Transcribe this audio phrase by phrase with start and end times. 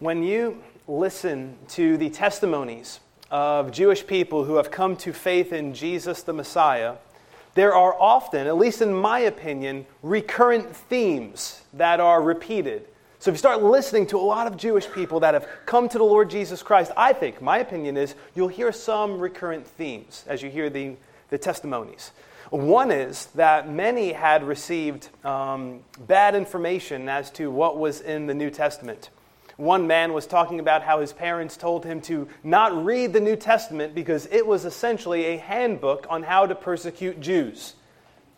[0.00, 3.00] When you listen to the testimonies
[3.32, 6.94] of Jewish people who have come to faith in Jesus the Messiah,
[7.54, 12.86] there are often, at least in my opinion, recurrent themes that are repeated.
[13.18, 15.98] So if you start listening to a lot of Jewish people that have come to
[15.98, 20.44] the Lord Jesus Christ, I think, my opinion is, you'll hear some recurrent themes as
[20.44, 20.94] you hear the,
[21.30, 22.12] the testimonies.
[22.50, 28.34] One is that many had received um, bad information as to what was in the
[28.34, 29.10] New Testament.
[29.58, 33.34] One man was talking about how his parents told him to not read the New
[33.34, 37.74] Testament because it was essentially a handbook on how to persecute Jews.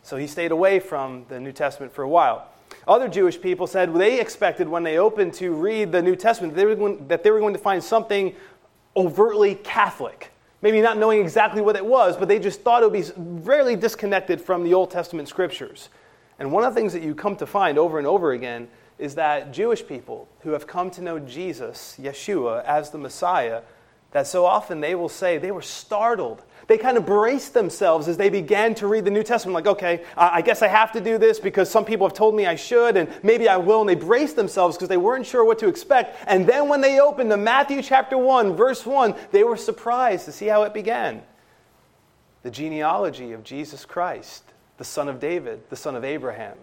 [0.01, 2.47] So he stayed away from the New Testament for a while.
[2.87, 6.59] Other Jewish people said they expected when they opened to read the New Testament that
[6.59, 8.33] they were going, that they were going to find something
[8.95, 10.31] overtly Catholic.
[10.63, 13.11] Maybe not knowing exactly what it was, but they just thought it would be
[13.47, 15.89] rarely disconnected from the Old Testament scriptures.
[16.39, 18.69] And one of the things that you come to find over and over again
[19.01, 23.63] is that Jewish people who have come to know Jesus, Yeshua, as the Messiah,
[24.11, 26.43] that so often they will say they were startled.
[26.67, 30.03] They kind of braced themselves as they began to read the New Testament, like, okay,
[30.15, 32.95] I guess I have to do this because some people have told me I should,
[32.95, 33.81] and maybe I will.
[33.81, 36.23] And they braced themselves because they weren't sure what to expect.
[36.27, 40.31] And then when they opened to Matthew chapter 1, verse 1, they were surprised to
[40.31, 41.23] see how it began.
[42.43, 44.43] The genealogy of Jesus Christ,
[44.77, 46.57] the son of David, the son of Abraham.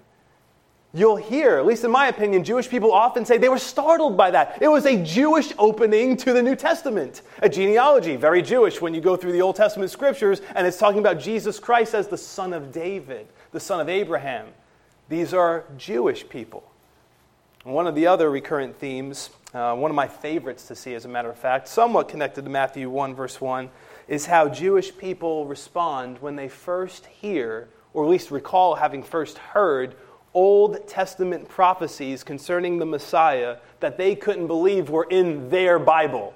[0.95, 4.31] You'll hear, at least in my opinion, Jewish people often say they were startled by
[4.31, 4.59] that.
[4.63, 9.03] It was a Jewish opening to the New Testament, a genealogy, very Jewish when you
[9.03, 12.55] go through the Old Testament scriptures, and it's talking about Jesus Christ as the son
[12.55, 14.47] of David, the son of Abraham.
[15.11, 16.65] These are Jewish people.
[17.65, 21.09] One of the other recurrent themes, uh, one of my favorites to see, as a
[21.09, 23.69] matter of fact, somewhat connected to Matthew 1, verse 1,
[24.07, 29.37] is how Jewish people respond when they first hear, or at least recall having first
[29.37, 29.95] heard,
[30.35, 36.35] Old Testament prophecies concerning the Messiah that they couldn't believe were in their Bible.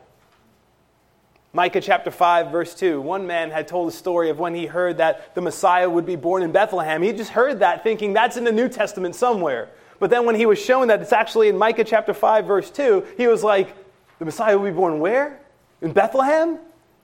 [1.54, 3.00] Micah chapter 5, verse 2.
[3.00, 6.16] One man had told a story of when he heard that the Messiah would be
[6.16, 7.02] born in Bethlehem.
[7.02, 9.68] He just heard that thinking that's in the New Testament somewhere.
[9.98, 13.06] But then when he was shown that it's actually in Micah chapter 5, verse 2,
[13.18, 13.74] he was like,
[14.18, 15.40] The Messiah will be born where?
[15.82, 16.58] In Bethlehem?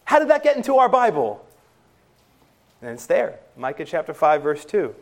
[0.04, 1.44] How did that get into our Bible?
[2.80, 3.40] And it's there.
[3.54, 4.94] Micah chapter 5, verse 2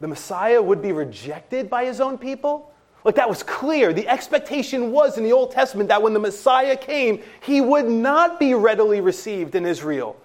[0.00, 2.72] the Messiah would be rejected by his own people?
[3.04, 3.92] Like that was clear.
[3.92, 8.38] The expectation was in the Old Testament that when the Messiah came, he would not
[8.38, 10.16] be readily received in Israel.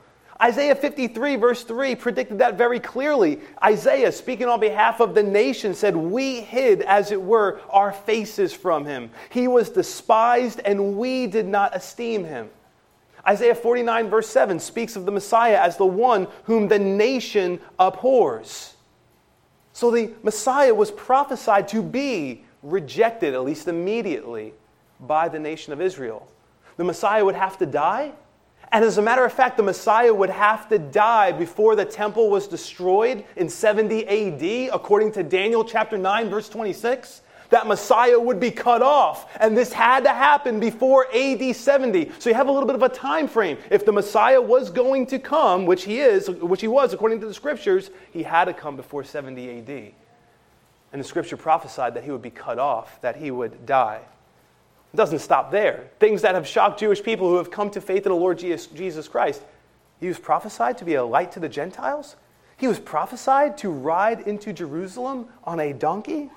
[0.42, 3.40] Isaiah 53, verse 3, predicted that very clearly.
[3.64, 8.52] Isaiah, speaking on behalf of the nation, said, We hid, as it were, our faces
[8.52, 9.12] from him.
[9.30, 12.50] He was despised, and we did not esteem him.
[13.26, 18.73] Isaiah 49, verse 7, speaks of the Messiah as the one whom the nation abhors.
[19.74, 24.54] So the Messiah was prophesied to be rejected, at least immediately,
[25.00, 26.28] by the nation of Israel.
[26.78, 28.14] The Messiah would have to die.
[28.72, 32.30] And as a matter of fact, the Messiah would have to die before the temple
[32.30, 37.23] was destroyed in 70 AD, according to Daniel chapter 9, verse 26
[37.54, 39.32] that Messiah would be cut off.
[39.40, 42.12] And this had to happen before AD 70.
[42.18, 43.60] So you have a little bit of a time frame.
[43.70, 47.28] If the Messiah was going to come, which he is, which he was according to
[47.28, 49.94] the scriptures, he had to come before 70 AD.
[50.92, 54.02] And the scripture prophesied that he would be cut off, that he would die.
[54.92, 55.90] It doesn't stop there.
[56.00, 59.08] Things that have shocked Jewish people who have come to faith in the Lord Jesus
[59.08, 59.44] Christ.
[60.00, 62.16] He was prophesied to be a light to the Gentiles.
[62.58, 66.30] He was prophesied to ride into Jerusalem on a donkey.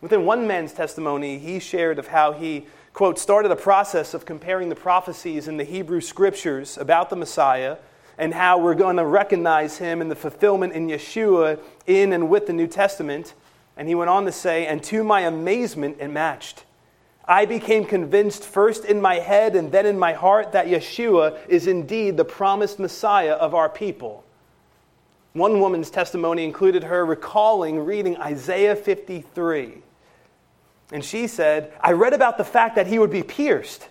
[0.00, 4.70] Within one man's testimony, he shared of how he, quote, started a process of comparing
[4.70, 7.76] the prophecies in the Hebrew scriptures about the Messiah
[8.16, 12.46] and how we're going to recognize him in the fulfillment in Yeshua in and with
[12.46, 13.34] the New Testament.
[13.76, 16.64] And he went on to say, and to my amazement, it matched.
[17.26, 21.66] I became convinced first in my head and then in my heart that Yeshua is
[21.66, 24.24] indeed the promised Messiah of our people.
[25.34, 29.82] One woman's testimony included her recalling reading Isaiah 53
[30.92, 33.88] and she said, I read about the fact that he would be pierced.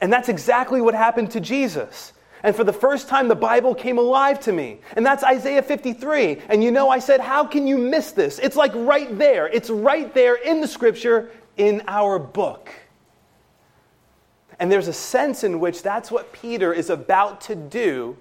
[0.00, 2.12] And that's exactly what happened to Jesus.
[2.42, 4.80] And for the first time, the Bible came alive to me.
[4.94, 6.42] And that's Isaiah 53.
[6.48, 8.38] And you know, I said, How can you miss this?
[8.38, 9.48] It's like right there.
[9.48, 12.70] It's right there in the scripture in our book.
[14.58, 18.16] And there's a sense in which that's what Peter is about to do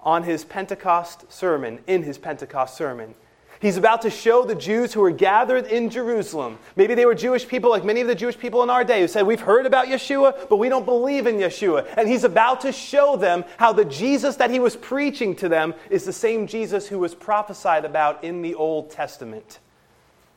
[0.00, 3.14] on his Pentecost sermon, in his Pentecost sermon.
[3.64, 6.58] He's about to show the Jews who were gathered in Jerusalem.
[6.76, 9.08] Maybe they were Jewish people, like many of the Jewish people in our day, who
[9.08, 11.88] said, We've heard about Yeshua, but we don't believe in Yeshua.
[11.96, 15.72] And he's about to show them how the Jesus that he was preaching to them
[15.88, 19.60] is the same Jesus who was prophesied about in the Old Testament.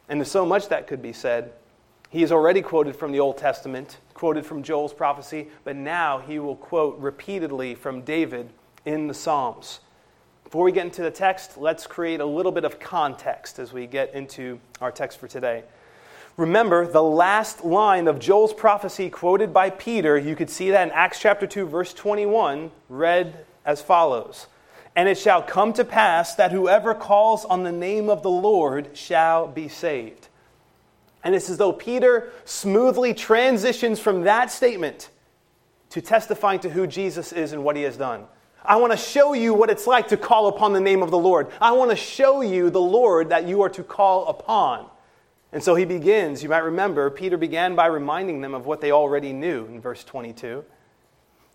[0.07, 1.51] And there's so much that could be said.
[2.09, 6.39] He has already quoted from the Old Testament, quoted from Joel's prophecy, but now he
[6.39, 8.51] will quote repeatedly from David
[8.85, 9.81] in the Psalms.
[10.47, 13.85] Before we get into the text, let's create a little bit of context as we
[13.85, 15.65] get into our text for today.
[16.37, 20.93] Remember, the last line of Joel's prophecy quoted by Peter, you could see that in
[20.93, 24.47] Acts chapter 2, verse 21, read as follows
[24.95, 28.91] And it shall come to pass that whoever calls on the name of the Lord
[28.93, 30.29] shall be saved.
[31.25, 35.09] And it's as though Peter smoothly transitions from that statement
[35.89, 38.27] to testifying to who Jesus is and what he has done.
[38.67, 41.17] I want to show you what it's like to call upon the name of the
[41.17, 41.47] Lord.
[41.61, 44.87] I want to show you the Lord that you are to call upon.
[45.53, 48.91] And so he begins, you might remember, Peter began by reminding them of what they
[48.91, 50.65] already knew in verse 22.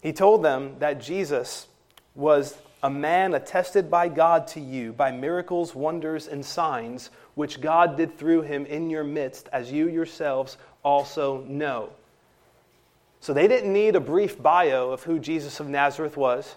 [0.00, 1.66] He told them that Jesus
[2.14, 7.98] was a man attested by God to you by miracles, wonders, and signs, which God
[7.98, 11.90] did through him in your midst, as you yourselves also know.
[13.20, 16.56] So they didn't need a brief bio of who Jesus of Nazareth was.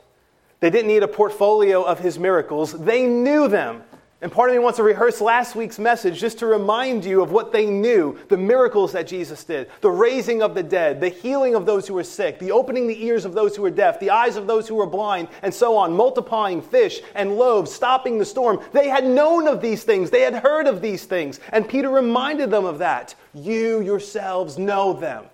[0.60, 3.84] They didn't need a portfolio of his miracles, they knew them.
[4.22, 7.32] And part of me wants to rehearse last week's message just to remind you of
[7.32, 11.54] what they knew the miracles that Jesus did, the raising of the dead, the healing
[11.54, 14.10] of those who were sick, the opening the ears of those who were deaf, the
[14.10, 18.26] eyes of those who were blind, and so on, multiplying fish and loaves, stopping the
[18.26, 18.60] storm.
[18.72, 21.42] They had known of these things, they had heard of these things.
[21.52, 23.14] And Peter reminded them of that.
[23.34, 25.26] You yourselves know them.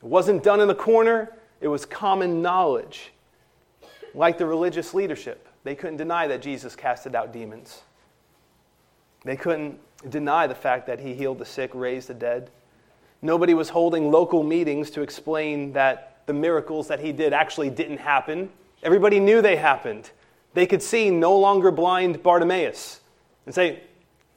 [0.00, 3.12] It wasn't done in the corner, it was common knowledge
[4.16, 5.46] like the religious leadership.
[5.62, 7.82] They couldn't deny that Jesus casted out demons.
[9.24, 9.78] They couldn't
[10.08, 12.50] deny the fact that he healed the sick, raised the dead.
[13.22, 17.98] Nobody was holding local meetings to explain that the miracles that he did actually didn't
[17.98, 18.50] happen.
[18.82, 20.10] Everybody knew they happened.
[20.54, 23.00] They could see no longer blind Bartimaeus
[23.44, 23.82] and say,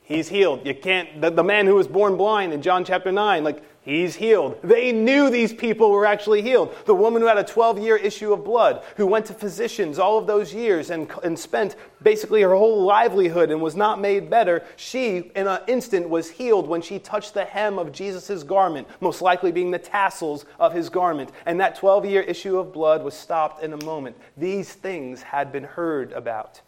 [0.04, 0.66] He's healed.
[0.66, 4.16] You can't, the, the man who was born blind in John chapter 9, like, He's
[4.16, 4.60] healed.
[4.62, 6.76] They knew these people were actually healed.
[6.86, 10.20] The woman who had a 12 year issue of blood, who went to physicians all
[10.20, 14.64] of those years and, and spent basically her whole livelihood and was not made better,
[14.76, 19.24] she, in an instant, was healed when she touched the hem of Jesus' garment, most
[19.24, 21.32] likely being the tassels of his garment.
[21.48, 24.16] And that 12 year issue of blood was stopped in a moment.
[24.38, 26.62] These things had been heard about.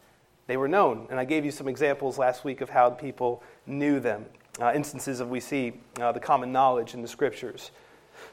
[0.48, 1.06] They were known.
[1.12, 4.26] And I gave you some examples last week of how people knew them
[4.62, 7.72] uh, instances of we see uh, the common knowledge in the scriptures.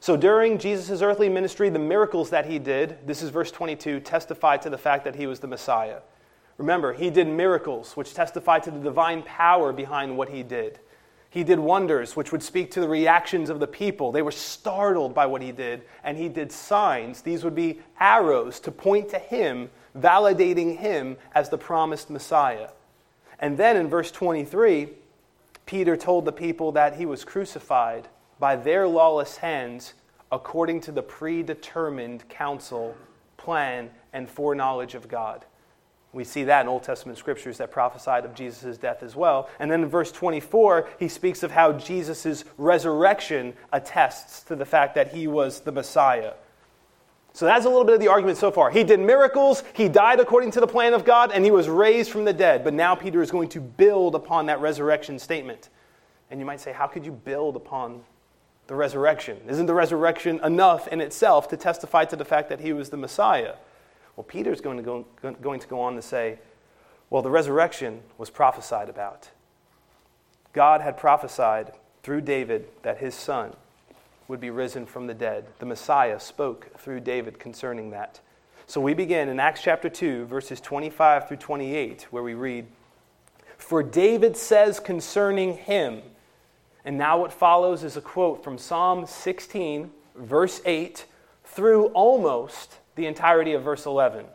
[0.00, 4.58] So during Jesus' earthly ministry, the miracles that he did, this is verse 22, testify
[4.58, 6.00] to the fact that he was the Messiah.
[6.58, 10.80] Remember, he did miracles which testify to the divine power behind what he did.
[11.30, 14.12] He did wonders which would speak to the reactions of the people.
[14.12, 15.82] They were startled by what he did.
[16.02, 17.22] And he did signs.
[17.22, 22.70] These would be arrows to point to him, validating him as the promised Messiah.
[23.38, 24.88] And then in verse 23,
[25.68, 29.92] Peter told the people that he was crucified by their lawless hands
[30.32, 32.96] according to the predetermined counsel,
[33.36, 35.44] plan, and foreknowledge of God.
[36.14, 39.50] We see that in Old Testament scriptures that prophesied of Jesus' death as well.
[39.58, 44.94] And then in verse 24, he speaks of how Jesus' resurrection attests to the fact
[44.94, 46.32] that he was the Messiah.
[47.38, 48.68] So that's a little bit of the argument so far.
[48.68, 52.10] He did miracles, he died according to the plan of God, and he was raised
[52.10, 52.64] from the dead.
[52.64, 55.68] But now Peter is going to build upon that resurrection statement.
[56.32, 58.02] And you might say, how could you build upon
[58.66, 59.38] the resurrection?
[59.46, 62.96] Isn't the resurrection enough in itself to testify to the fact that he was the
[62.96, 63.54] Messiah?
[64.16, 65.06] Well, Peter's going to go,
[65.40, 66.40] going to go on to say,
[67.08, 69.30] well, the resurrection was prophesied about.
[70.52, 71.70] God had prophesied
[72.02, 73.54] through David that his son,
[74.28, 75.46] would be risen from the dead.
[75.58, 78.20] The Messiah spoke through David concerning that.
[78.66, 82.66] So we begin in Acts chapter 2, verses 25 through 28, where we read,
[83.56, 86.02] For David says concerning him,
[86.84, 91.06] and now what follows is a quote from Psalm 16, verse 8,
[91.44, 94.26] through almost the entirety of verse 11.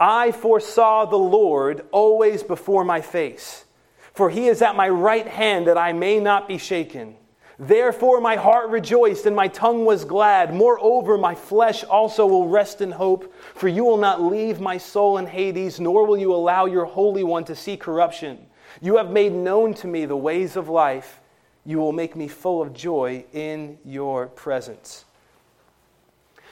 [0.00, 3.64] I foresaw the Lord always before my face,
[4.12, 7.14] for he is at my right hand that I may not be shaken.
[7.60, 10.54] Therefore, my heart rejoiced and my tongue was glad.
[10.54, 15.18] Moreover, my flesh also will rest in hope, for you will not leave my soul
[15.18, 18.46] in Hades, nor will you allow your Holy One to see corruption.
[18.80, 21.20] You have made known to me the ways of life.
[21.64, 25.04] You will make me full of joy in your presence.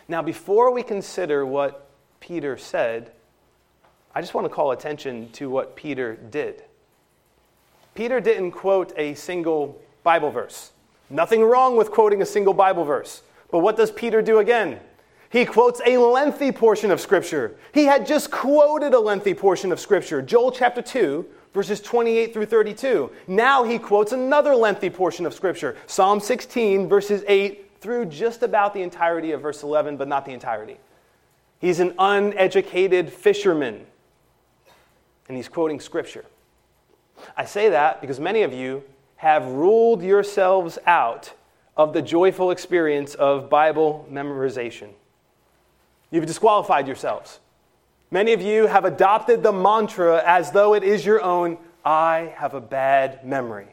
[0.09, 3.13] Now, before we consider what Peter said,
[4.13, 6.65] I just want to call attention to what Peter did.
[7.95, 10.73] Peter didn't quote a single Bible verse.
[11.09, 13.23] Nothing wrong with quoting a single Bible verse.
[13.51, 14.81] But what does Peter do again?
[15.31, 17.57] He quotes a lengthy portion of Scripture.
[17.73, 20.23] He had just quoted a lengthy portion of Scripture.
[20.23, 23.11] Joel chapter 2, verses 28 through 32.
[23.27, 28.75] Now he quotes another lengthy portion of Scripture, Psalm 16, verses 8 through just about
[28.75, 30.77] the entirety of verse 11, but not the entirety.
[31.61, 33.87] He's an uneducated fisherman,
[35.29, 36.25] and he's quoting Scripture.
[37.37, 38.83] I say that because many of you
[39.17, 41.33] have ruled yourselves out
[41.77, 44.91] of the joyful experience of Bible memorization.
[46.11, 47.41] You've disqualified yourselves.
[48.11, 52.55] Many of you have adopted the mantra as though it is your own I have
[52.55, 53.69] a bad memory.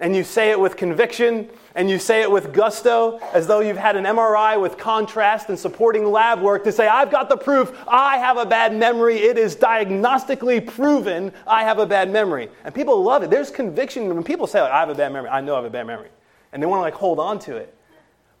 [0.00, 3.76] And you say it with conviction and you say it with gusto, as though you've
[3.76, 7.76] had an MRI with contrast and supporting lab work to say, I've got the proof,
[7.88, 9.16] I have a bad memory.
[9.18, 12.48] It is diagnostically proven I have a bad memory.
[12.64, 13.30] And people love it.
[13.30, 15.64] There's conviction when people say, like, I have a bad memory, I know I have
[15.64, 16.10] a bad memory.
[16.52, 17.74] And they want to like hold on to it.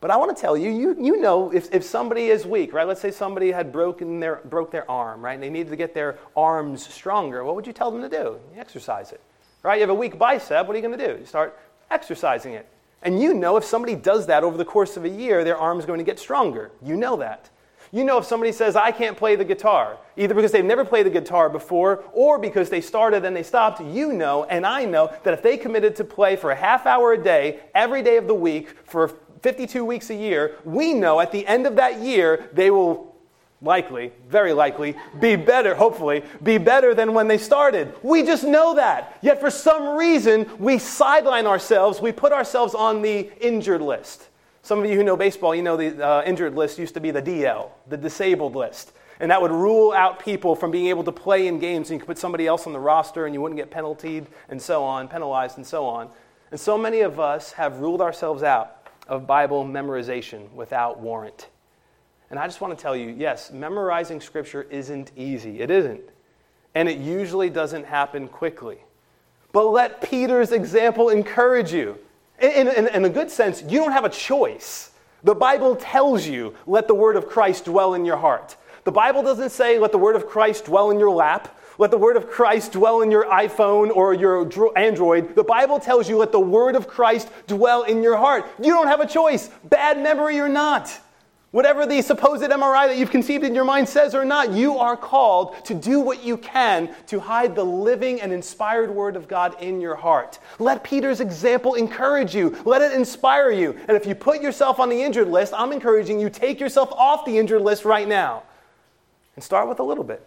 [0.04, 2.86] But I want to tell you, you, you know if, if somebody is weak, right?
[2.86, 5.32] Let's say somebody had broken their, broke their arm, right?
[5.32, 7.42] And they needed to get their arms stronger.
[7.42, 8.38] What would you tell them to do?
[8.54, 9.22] Exercise it,
[9.64, 9.76] right?
[9.76, 11.18] You have a weak bicep, what are you going to do?
[11.18, 11.58] You start
[11.90, 12.68] exercising it.
[13.02, 15.84] And you know if somebody does that over the course of a year, their arm's
[15.84, 16.70] going to get stronger.
[16.82, 17.50] You know that.
[17.92, 21.06] You know if somebody says, I can't play the guitar, either because they've never played
[21.06, 25.12] the guitar before or because they started and they stopped, you know, and I know
[25.22, 28.26] that if they committed to play for a half hour a day, every day of
[28.26, 29.08] the week, for
[29.42, 33.13] 52 weeks a year, we know at the end of that year, they will
[33.62, 37.94] likely, very likely, be better, hopefully, be better than when they started.
[38.02, 39.18] We just know that.
[39.22, 44.28] Yet for some reason, we sideline ourselves, we put ourselves on the injured list.
[44.62, 47.10] Some of you who know baseball, you know the uh, injured list used to be
[47.10, 48.92] the DL, the disabled list.
[49.20, 52.00] And that would rule out people from being able to play in games, and you
[52.00, 55.08] could put somebody else on the roster and you wouldn't get penaltied and so on,
[55.08, 56.08] penalized and so on.
[56.50, 61.48] And so many of us have ruled ourselves out of Bible memorization without warrant.
[62.34, 65.60] And I just want to tell you yes, memorizing Scripture isn't easy.
[65.60, 66.00] It isn't.
[66.74, 68.78] And it usually doesn't happen quickly.
[69.52, 71.96] But let Peter's example encourage you.
[72.40, 74.90] In, in, in, a good sense, you don't have a choice.
[75.22, 78.56] The Bible tells you, let the word of Christ dwell in your heart.
[78.82, 81.56] The Bible doesn't say, let the word of Christ dwell in your lap.
[81.78, 85.36] Let the word of Christ dwell in your iPhone or your Android.
[85.36, 88.44] The Bible tells you, let the word of Christ dwell in your heart.
[88.58, 91.00] You don't have a choice, bad memory or not.
[91.54, 94.96] Whatever the supposed MRI that you've conceived in your mind says or not, you are
[94.96, 99.62] called to do what you can to hide the living and inspired Word of God
[99.62, 100.40] in your heart.
[100.58, 103.78] Let Peter's example encourage you, let it inspire you.
[103.86, 107.24] And if you put yourself on the injured list, I'm encouraging you take yourself off
[107.24, 108.42] the injured list right now
[109.36, 110.26] and start with a little bit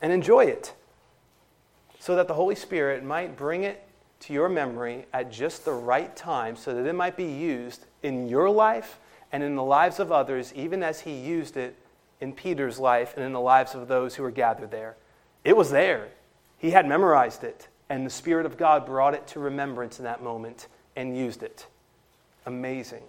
[0.00, 0.72] and enjoy it
[1.98, 3.86] so that the Holy Spirit might bring it
[4.20, 8.30] to your memory at just the right time so that it might be used in
[8.30, 8.98] your life
[9.34, 11.74] and in the lives of others, even as he used it
[12.20, 14.94] in Peter's life and in the lives of those who were gathered there.
[15.42, 16.06] It was there.
[16.56, 20.22] He had memorized it, and the Spirit of God brought it to remembrance in that
[20.22, 21.66] moment and used it.
[22.46, 23.02] Amazing.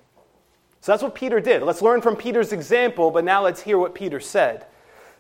[0.82, 1.62] So that's what Peter did.
[1.62, 4.65] Let's learn from Peter's example, but now let's hear what Peter said.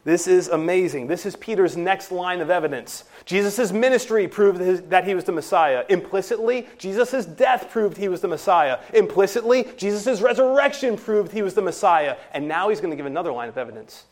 [0.05, 1.07] This is amazing.
[1.07, 3.05] This is Peter's next line of evidence.
[3.25, 5.83] Jesus' ministry proved his, that he was the Messiah.
[5.89, 8.77] Implicitly, Jesus' death proved he was the Messiah.
[8.93, 12.17] Implicitly, Jesus' resurrection proved he was the Messiah.
[12.33, 14.05] And now he's going to give another line of evidence.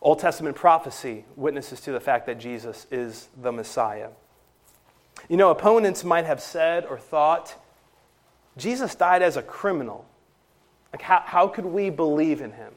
[0.00, 4.08] Old Testament prophecy witnesses to the fact that Jesus is the Messiah.
[5.28, 7.54] You know, opponents might have said or thought,
[8.56, 10.06] Jesus died as a criminal.
[10.94, 12.72] Like, how, how could we believe in him?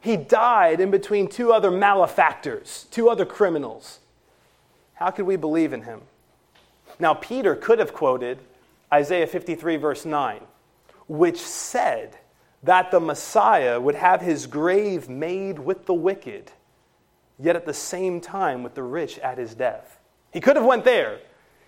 [0.00, 4.00] He died in between two other malefactors, two other criminals.
[4.94, 6.02] How could we believe in him?
[6.98, 8.38] Now, Peter could have quoted
[8.92, 10.40] Isaiah 53, verse 9,
[11.08, 12.18] which said
[12.62, 16.52] that the Messiah would have his grave made with the wicked,
[17.38, 19.98] yet at the same time with the rich at his death.
[20.30, 21.20] He could have went there.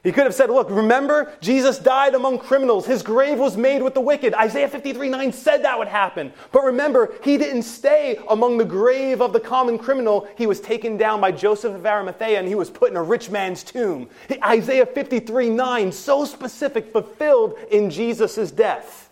[0.03, 2.87] He could have said, Look, remember, Jesus died among criminals.
[2.87, 4.35] His grave was made with the wicked.
[4.35, 6.33] Isaiah 53 9 said that would happen.
[6.51, 10.29] But remember, he didn't stay among the grave of the common criminal.
[10.37, 13.31] He was taken down by Joseph of Arimathea and he was put in a rich
[13.31, 14.09] man's tomb.
[14.45, 19.09] Isaiah 53 9, so specific, fulfilled in Jesus' death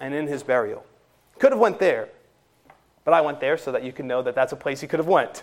[0.00, 0.86] and in his burial.
[1.38, 2.08] Could have went there.
[3.04, 5.00] But I went there so that you can know that that's a place he could
[5.00, 5.42] have went.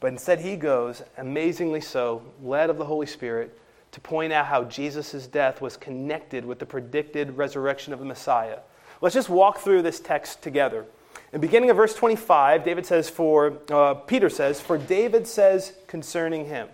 [0.00, 3.58] But instead, he goes, amazingly so, led of the Holy Spirit,
[3.92, 8.60] to point out how Jesus' death was connected with the predicted resurrection of the Messiah.
[9.00, 10.86] Let's just walk through this text together.
[11.32, 16.46] In beginning of verse 25, David says, for, uh, Peter says, For David says concerning
[16.46, 16.68] him.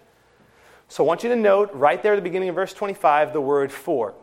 [0.88, 3.40] So I want you to note right there at the beginning of verse 25 the
[3.40, 4.14] word for.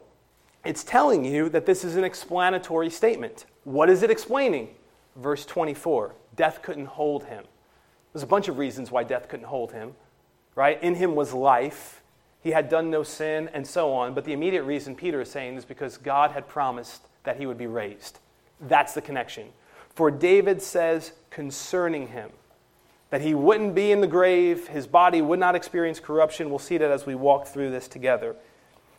[0.64, 3.46] It's telling you that this is an explanatory statement.
[3.66, 4.70] What is it explaining?
[5.16, 7.44] Verse 24 Death couldn't hold him.
[8.14, 9.94] There's a bunch of reasons why death couldn't hold him.
[10.56, 10.82] right?
[10.84, 12.02] In him was life.
[12.42, 14.14] He had done no sin, and so on.
[14.14, 17.58] But the immediate reason Peter is saying is because God had promised that he would
[17.58, 18.20] be raised.
[18.62, 19.48] That's the connection.
[19.96, 22.30] For David says concerning him
[23.10, 26.50] that he wouldn't be in the grave, his body would not experience corruption.
[26.50, 28.36] We'll see that as we walk through this together.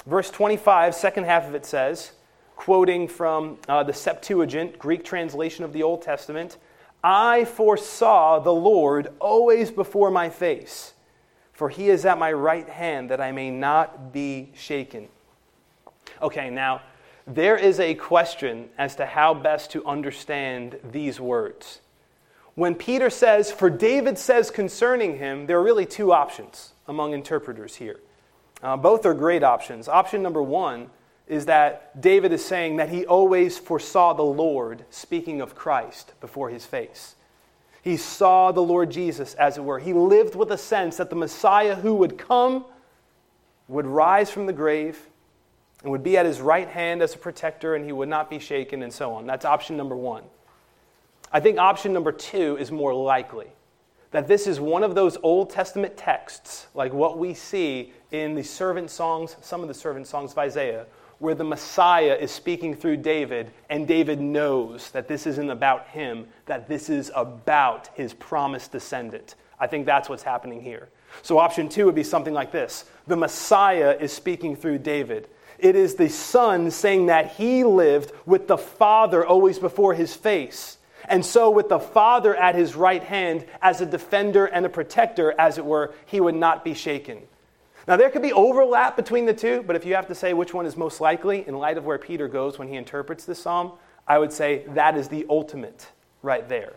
[0.07, 2.13] Verse 25, second half of it says,
[2.57, 6.59] quoting from uh, the Septuagint, Greek translation of the Old Testament,
[7.05, 10.95] I foresaw the Lord always before my face,
[11.53, 15.09] for he is at my right hand that I may not be shaken.
[16.23, 16.81] Okay, now,
[17.27, 21.81] there is a question as to how best to understand these words.
[22.55, 27.77] When Peter says, For David says concerning him, there are really two options among interpreters
[27.77, 28.01] here.
[28.63, 29.89] Uh, both are great options.
[29.89, 30.89] Option number one
[31.27, 36.51] is that David is saying that he always foresaw the Lord, speaking of Christ, before
[36.51, 37.15] his face.
[37.83, 39.79] He saw the Lord Jesus, as it were.
[39.79, 42.65] He lived with a sense that the Messiah who would come
[43.69, 44.99] would rise from the grave
[45.83, 48.39] and would be at his right hand as a protector, and he would not be
[48.39, 49.27] shaken, and so on.
[49.27, 50.25] That's option number one.
[51.33, 53.49] I think option number two is more likely
[54.13, 58.45] that this is one of those Old Testament texts, like what we see in the
[58.45, 60.87] servant songs, some of the servant songs of Isaiah,
[61.19, 66.27] where the Messiah is speaking through David, and David knows that this isn't about him,
[66.47, 69.35] that this is about his promised descendant.
[69.59, 70.89] I think that's what's happening here.
[71.23, 75.29] So, option two would be something like this The Messiah is speaking through David.
[75.59, 80.79] It is the Son saying that he lived with the Father always before his face.
[81.09, 85.35] And so, with the Father at his right hand as a defender and a protector,
[85.39, 87.23] as it were, he would not be shaken.
[87.87, 90.55] Now, there could be overlap between the two, but if you have to say which
[90.55, 93.73] one is most likely, in light of where Peter goes when he interprets this psalm,
[94.09, 95.89] I would say that is the ultimate
[96.23, 96.73] right there.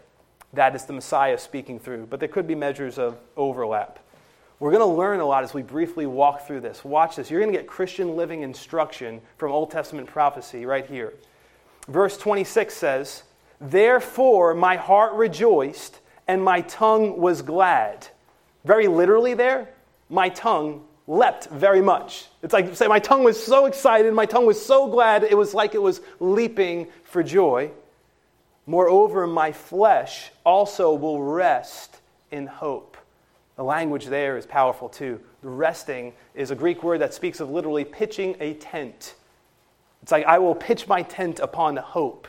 [0.53, 2.07] That is the Messiah speaking through.
[2.07, 3.99] But there could be measures of overlap.
[4.59, 6.83] We're going to learn a lot as we briefly walk through this.
[6.83, 7.29] Watch this.
[7.29, 11.13] You're going to get Christian living instruction from Old Testament prophecy right here.
[11.87, 13.23] Verse 26 says,
[13.61, 18.07] Therefore my heart rejoiced and my tongue was glad.
[18.65, 19.69] Very literally, there,
[20.09, 22.27] my tongue leapt very much.
[22.43, 25.53] It's like say my tongue was so excited, my tongue was so glad, it was
[25.53, 27.71] like it was leaping for joy.
[28.65, 32.97] Moreover, my flesh also will rest in hope.
[33.55, 35.21] The language there is powerful too.
[35.41, 39.15] The resting is a Greek word that speaks of literally pitching a tent.
[40.03, 42.27] It's like, I will pitch my tent upon hope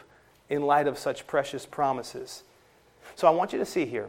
[0.48, 2.44] in light of such precious promises.
[3.16, 4.08] So I want you to see here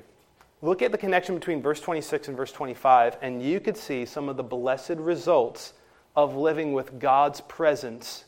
[0.61, 4.27] Look at the connection between verse 26 and verse 25, and you could see some
[4.27, 5.73] of the blessed results
[6.15, 8.25] of living with God's presence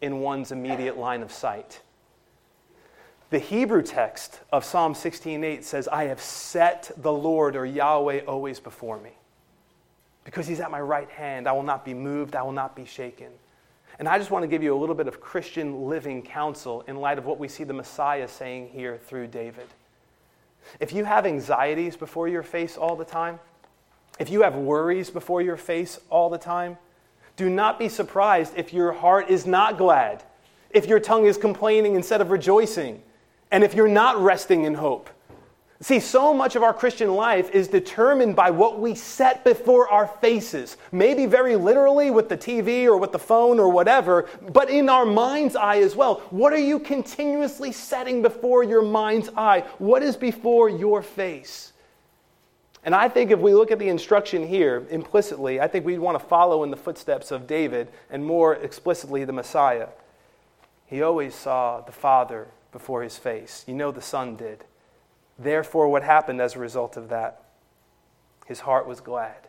[0.00, 1.82] in one's immediate line of sight.
[3.30, 8.58] The Hebrew text of Psalm 16:8 says, "I have set the Lord or Yahweh always
[8.58, 9.12] before me.
[10.24, 12.84] Because he's at my right hand, I will not be moved, I will not be
[12.84, 13.38] shaken."
[14.00, 16.96] And I just want to give you a little bit of Christian living counsel in
[16.96, 19.68] light of what we see the Messiah saying here through David.
[20.78, 23.38] If you have anxieties before your face all the time,
[24.18, 26.76] if you have worries before your face all the time,
[27.36, 30.22] do not be surprised if your heart is not glad,
[30.70, 33.02] if your tongue is complaining instead of rejoicing,
[33.50, 35.08] and if you're not resting in hope.
[35.82, 40.06] See, so much of our Christian life is determined by what we set before our
[40.06, 40.76] faces.
[40.92, 45.06] Maybe very literally with the TV or with the phone or whatever, but in our
[45.06, 46.16] mind's eye as well.
[46.28, 49.64] What are you continuously setting before your mind's eye?
[49.78, 51.72] What is before your face?
[52.84, 56.18] And I think if we look at the instruction here implicitly, I think we'd want
[56.18, 59.88] to follow in the footsteps of David and more explicitly the Messiah.
[60.84, 63.64] He always saw the Father before his face.
[63.66, 64.64] You know the Son did.
[65.40, 67.44] Therefore, what happened as a result of that?
[68.46, 69.48] His heart was glad,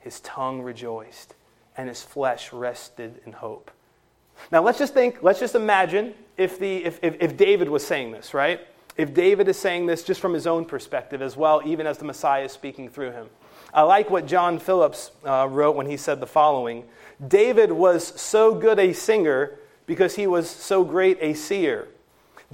[0.00, 1.34] his tongue rejoiced,
[1.76, 3.70] and his flesh rested in hope.
[4.50, 8.12] Now, let's just think, let's just imagine if, the, if, if, if David was saying
[8.12, 8.66] this, right?
[8.96, 12.04] If David is saying this just from his own perspective as well, even as the
[12.04, 13.28] Messiah is speaking through him.
[13.74, 16.84] I like what John Phillips uh, wrote when he said the following
[17.26, 21.88] David was so good a singer because he was so great a seer.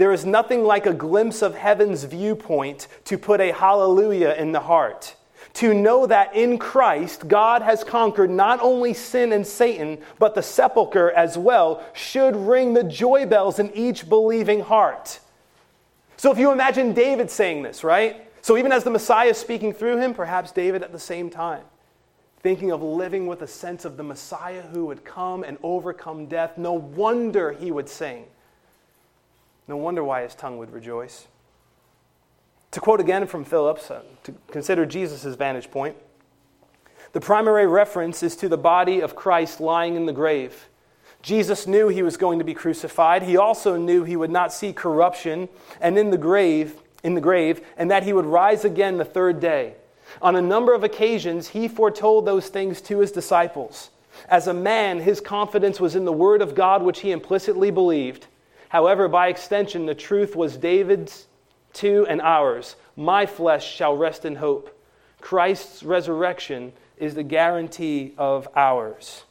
[0.00, 4.60] There is nothing like a glimpse of heaven's viewpoint to put a hallelujah in the
[4.60, 5.14] heart.
[5.52, 10.42] To know that in Christ, God has conquered not only sin and Satan, but the
[10.42, 15.20] sepulchre as well, should ring the joy bells in each believing heart.
[16.16, 18.26] So if you imagine David saying this, right?
[18.40, 21.64] So even as the Messiah is speaking through him, perhaps David at the same time,
[22.38, 26.56] thinking of living with a sense of the Messiah who would come and overcome death,
[26.56, 28.24] no wonder he would sing.
[29.70, 31.28] No wonder why his tongue would rejoice.
[32.72, 35.96] To quote again from Phillips, uh, to consider Jesus' vantage point,
[37.12, 40.68] The primary reference is to the body of Christ lying in the grave.
[41.22, 43.22] Jesus knew he was going to be crucified.
[43.22, 45.48] He also knew he would not see corruption
[45.80, 49.38] and in the grave, in the grave, and that he would rise again the third
[49.38, 49.74] day.
[50.20, 53.90] On a number of occasions, he foretold those things to his disciples.
[54.28, 58.26] As a man, his confidence was in the word of God, which he implicitly believed.
[58.70, 61.26] However, by extension, the truth was David's
[61.72, 62.76] too and ours.
[62.96, 64.80] My flesh shall rest in hope.
[65.20, 69.24] Christ's resurrection is the guarantee of ours.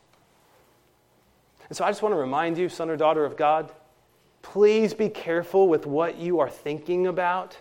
[1.70, 3.72] And so I just want to remind you, son or daughter of God,
[4.42, 7.58] please be careful with what you are thinking about.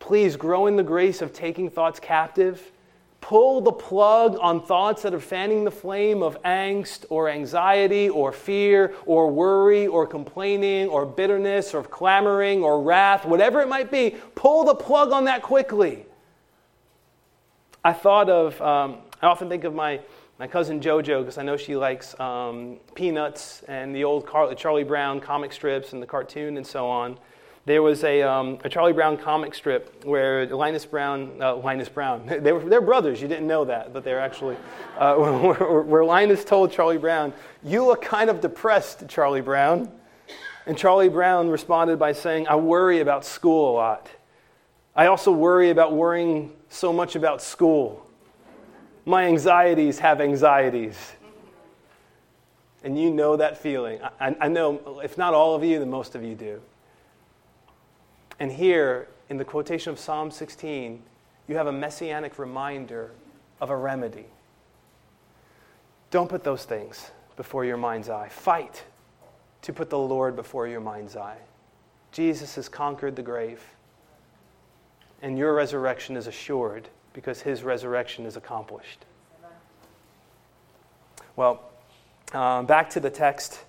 [0.00, 2.72] Please grow in the grace of taking thoughts captive.
[3.20, 8.32] Pull the plug on thoughts that are fanning the flame of angst or anxiety or
[8.32, 14.16] fear or worry or complaining or bitterness or clamoring or wrath, whatever it might be.
[14.34, 16.06] Pull the plug on that quickly.
[17.84, 20.00] I thought of, um, I often think of my
[20.38, 24.84] my cousin JoJo, because I know she likes um, Peanuts and the old Car- Charlie
[24.84, 27.18] Brown comic strips and the cartoon and so on.
[27.68, 32.24] There was a, um, a Charlie Brown comic strip where Linus Brown, uh, Linus Brown,
[32.40, 34.56] they were, they're brothers, you didn't know that, but they're actually,
[34.96, 39.92] uh, where, where Linus told Charlie Brown, You look kind of depressed, Charlie Brown.
[40.64, 44.08] And Charlie Brown responded by saying, I worry about school a lot.
[44.96, 48.06] I also worry about worrying so much about school.
[49.04, 50.96] My anxieties have anxieties.
[52.82, 54.00] And you know that feeling.
[54.18, 56.62] I, I, know, if not all of you, then most of you do.
[58.40, 61.02] And here, in the quotation of Psalm 16,
[61.48, 63.10] you have a messianic reminder
[63.60, 64.26] of a remedy.
[66.10, 68.28] Don't put those things before your mind's eye.
[68.28, 68.84] Fight
[69.62, 71.38] to put the Lord before your mind's eye.
[72.12, 73.62] Jesus has conquered the grave,
[75.20, 79.04] and your resurrection is assured because his resurrection is accomplished.
[81.36, 81.62] Well,
[82.32, 83.60] uh, back to the text.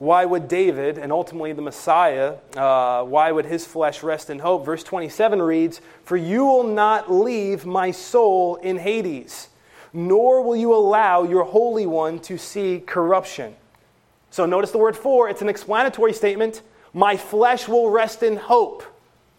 [0.00, 4.64] Why would David and ultimately the Messiah, uh, why would his flesh rest in hope?
[4.64, 9.48] Verse 27 reads, For you will not leave my soul in Hades,
[9.92, 13.54] nor will you allow your Holy One to see corruption.
[14.30, 16.62] So notice the word for, it's an explanatory statement.
[16.94, 18.82] My flesh will rest in hope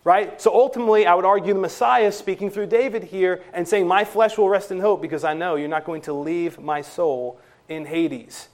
[0.04, 0.42] right?
[0.42, 4.36] So ultimately, I would argue the Messiah speaking through David here and saying, My flesh
[4.36, 7.86] will rest in hope because I know you're not going to leave my soul in
[7.86, 8.48] Hades.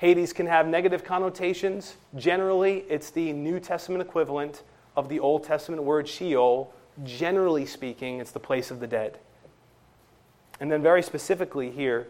[0.00, 1.96] Hades can have negative connotations.
[2.16, 4.62] Generally, it's the New Testament equivalent
[4.96, 6.72] of the Old Testament word Sheol.
[7.04, 9.18] Generally speaking, it's the place of the dead.
[10.58, 12.08] And then, very specifically here,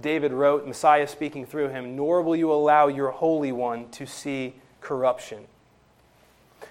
[0.00, 4.54] David wrote, Messiah speaking through him, Nor will you allow your Holy One to see
[4.80, 5.44] corruption.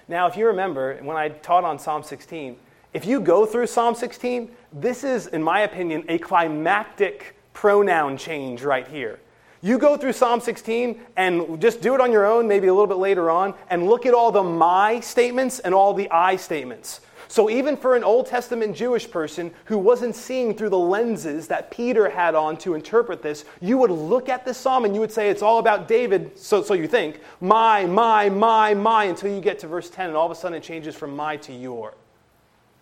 [0.06, 2.56] Now, if you remember, when I taught on Psalm 16,
[2.92, 8.62] if you go through Psalm 16, this is, in my opinion, a climactic pronoun change
[8.62, 9.18] right here.
[9.62, 12.86] You go through Psalm 16 and just do it on your own, maybe a little
[12.86, 17.00] bit later on, and look at all the my statements and all the I statements.
[17.28, 21.70] So, even for an Old Testament Jewish person who wasn't seeing through the lenses that
[21.70, 25.12] Peter had on to interpret this, you would look at this psalm and you would
[25.12, 29.40] say it's all about David, so, so you think, my, my, my, my, until you
[29.40, 31.94] get to verse 10, and all of a sudden it changes from my to your,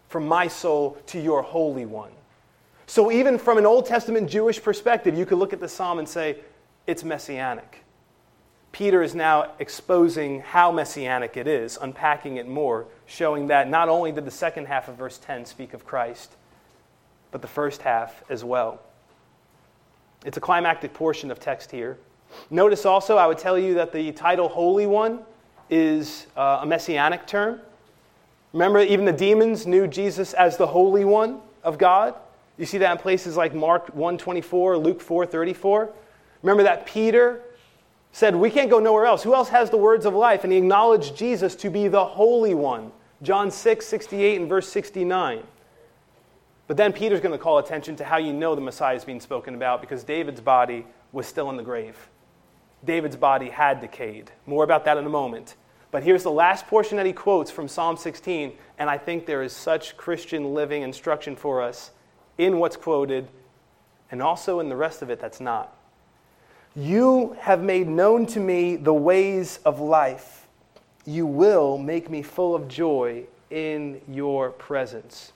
[0.08, 2.12] from my soul to your Holy One.
[2.86, 6.08] So, even from an Old Testament Jewish perspective, you could look at the psalm and
[6.08, 6.38] say,
[6.88, 7.84] it's messianic.
[8.72, 14.10] Peter is now exposing how messianic it is, unpacking it more, showing that not only
[14.10, 16.32] did the second half of verse 10 speak of Christ,
[17.30, 18.80] but the first half as well.
[20.24, 21.98] It's a climactic portion of text here.
[22.50, 25.20] Notice also, I would tell you that the title Holy One
[25.68, 27.60] is uh, a messianic term.
[28.54, 32.14] Remember, even the demons knew Jesus as the Holy One of God.
[32.56, 35.90] You see that in places like Mark 1:24, Luke 4:34.
[36.48, 37.42] Remember that Peter
[38.10, 39.22] said, We can't go nowhere else.
[39.22, 40.44] Who else has the words of life?
[40.44, 42.90] And he acknowledged Jesus to be the Holy One.
[43.20, 45.42] John 6, 68 and verse 69.
[46.66, 49.20] But then Peter's going to call attention to how you know the Messiah is being
[49.20, 52.08] spoken about because David's body was still in the grave.
[52.82, 54.30] David's body had decayed.
[54.46, 55.54] More about that in a moment.
[55.90, 59.42] But here's the last portion that he quotes from Psalm 16, and I think there
[59.42, 61.90] is such Christian living instruction for us
[62.38, 63.28] in what's quoted
[64.10, 65.77] and also in the rest of it that's not.
[66.78, 70.46] You have made known to me the ways of life.
[71.04, 75.32] You will make me full of joy in your presence.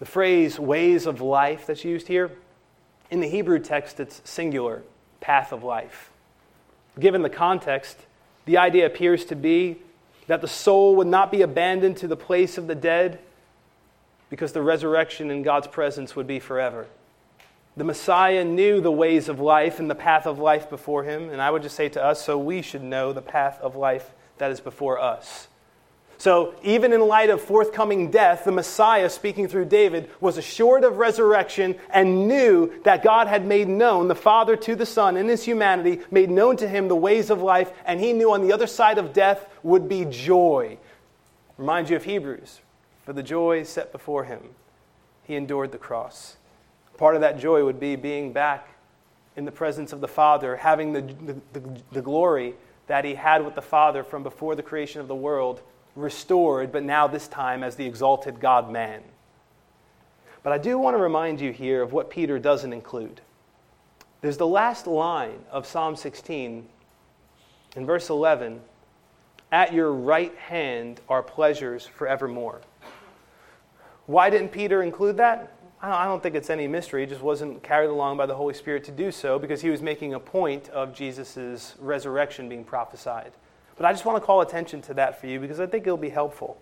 [0.00, 2.30] The phrase ways of life that's used here,
[3.10, 4.82] in the Hebrew text, it's singular,
[5.20, 6.10] path of life.
[7.00, 7.96] Given the context,
[8.44, 9.78] the idea appears to be
[10.26, 13.18] that the soul would not be abandoned to the place of the dead,
[14.28, 16.86] because the resurrection in God's presence would be forever.
[17.78, 21.40] The Messiah knew the ways of life and the path of life before him, and
[21.40, 24.50] I would just say to us, so we should know the path of life that
[24.50, 25.46] is before us.
[26.16, 30.96] So, even in light of forthcoming death, the Messiah, speaking through David, was assured of
[30.96, 35.44] resurrection and knew that God had made known the Father to the Son in his
[35.44, 38.66] humanity, made known to him the ways of life, and he knew on the other
[38.66, 40.78] side of death would be joy.
[41.56, 42.60] Remind you of Hebrews.
[43.04, 44.40] For the joy set before him,
[45.22, 46.37] he endured the cross.
[46.98, 48.68] Part of that joy would be being back
[49.36, 51.02] in the presence of the Father, having the,
[51.52, 52.54] the, the, glory
[52.88, 55.62] that he had with the Father from before the creation of the world
[55.94, 59.02] restored, but now this time as the exalted God man.
[60.42, 63.20] But I do want to remind you here of what Peter doesn't include.
[64.20, 66.68] There's the last line of Psalm 16
[67.76, 68.60] in verse 11
[69.52, 72.60] At your right hand are pleasures forevermore.
[74.06, 75.52] Why didn't Peter include that?
[75.80, 77.02] I don't think it's any mystery.
[77.02, 79.80] He just wasn't carried along by the Holy Spirit to do so because he was
[79.80, 83.32] making a point of Jesus' resurrection being prophesied.
[83.76, 85.96] But I just want to call attention to that for you because I think it'll
[85.96, 86.60] be helpful.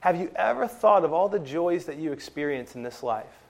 [0.00, 3.42] Have you ever thought of all the joys that you experience in this life?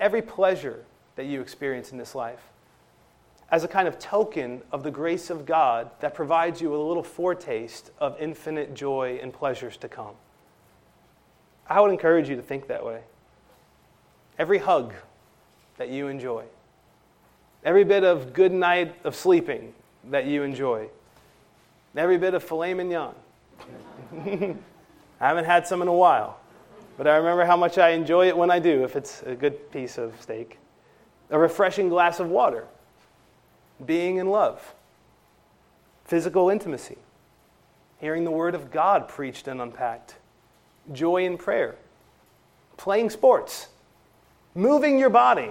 [0.00, 0.84] Every pleasure
[1.16, 2.40] that you experience in this life
[3.50, 6.82] as a kind of token of the grace of God that provides you with a
[6.82, 10.14] little foretaste of infinite joy and pleasures to come.
[11.68, 13.02] I would encourage you to think that way.
[14.38, 14.94] Every hug
[15.76, 16.44] that you enjoy,
[17.64, 19.74] every bit of good night of sleeping
[20.10, 20.88] that you enjoy,
[21.94, 23.14] Every bit of filet mignon.
[24.16, 24.56] I
[25.28, 26.40] haven't had some in a while,
[26.96, 29.70] but I remember how much I enjoy it when I do, if it's a good
[29.70, 30.58] piece of steak.
[31.30, 32.66] A refreshing glass of water.
[33.84, 34.74] Being in love.
[36.04, 36.98] Physical intimacy.
[37.98, 40.16] Hearing the Word of God preached and unpacked.
[40.92, 41.76] Joy in prayer.
[42.76, 43.68] Playing sports.
[44.54, 45.50] Moving your body.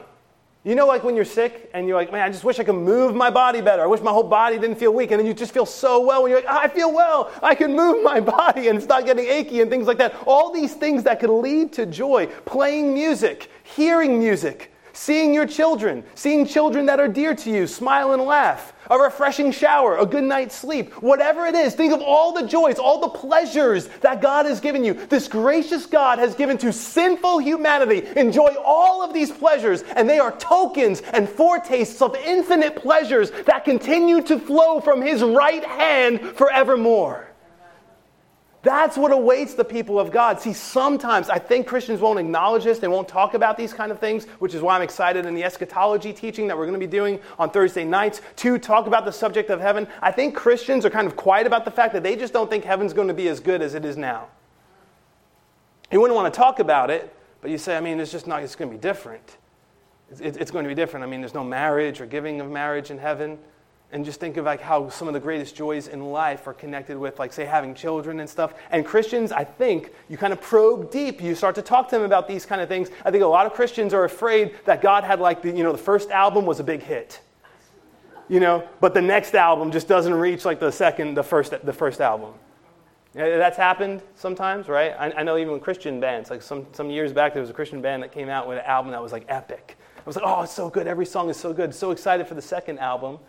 [0.64, 2.76] You know, like when you're sick and you're like, man, I just wish I could
[2.76, 3.82] move my body better.
[3.82, 5.10] I wish my whole body didn't feel weak.
[5.10, 7.32] And then you just feel so well when you're like, oh, I feel well.
[7.42, 10.16] I can move my body and it's not getting achy and things like that.
[10.28, 12.28] All these things that could lead to joy.
[12.46, 18.14] Playing music, hearing music, seeing your children, seeing children that are dear to you smile
[18.14, 22.34] and laugh, a refreshing shower, a good night's sleep, whatever it is, think of all
[22.34, 24.94] the joys, all the pleasures that God has given you.
[24.94, 28.08] This gracious God has given to sinful humanity.
[28.18, 33.64] Enjoy all of these pleasures, and they are tokens and foretastes of infinite pleasures that
[33.64, 37.31] continue to flow from His right hand forevermore.
[38.64, 40.40] That's what awaits the people of God.
[40.40, 42.78] See, sometimes I think Christians won't acknowledge this.
[42.78, 45.44] They won't talk about these kind of things, which is why I'm excited in the
[45.44, 49.12] eschatology teaching that we're going to be doing on Thursday nights to talk about the
[49.12, 49.88] subject of heaven.
[50.00, 52.64] I think Christians are kind of quiet about the fact that they just don't think
[52.64, 54.28] heaven's going to be as good as it is now.
[55.92, 58.44] You wouldn't want to talk about it, but you say, I mean, it's just not,
[58.44, 59.38] it's going to be different.
[60.12, 61.04] It's, it's going to be different.
[61.04, 63.40] I mean, there's no marriage or giving of marriage in heaven
[63.92, 66.98] and just think of like how some of the greatest joys in life are connected
[66.98, 68.54] with like say having children and stuff.
[68.72, 71.22] And christians i think you kind of probe deep.
[71.22, 72.90] You start to talk to them about these kind of things.
[73.06, 75.72] I think a lot of christians are afraid that god had like the you know
[75.72, 77.22] the first album was a big hit
[78.30, 81.74] you know but the next album just doesn't reach like the second the first the
[81.74, 82.34] first album.
[83.14, 84.94] That's happened sometimes right?
[84.98, 87.54] I, I know even with christian bands like some, some years back there was a
[87.54, 89.78] christian band that came out with an album that was like epic.
[89.98, 90.88] I was like oh it's so good.
[90.88, 91.76] Every song is so good.
[91.76, 93.20] So excited for the second album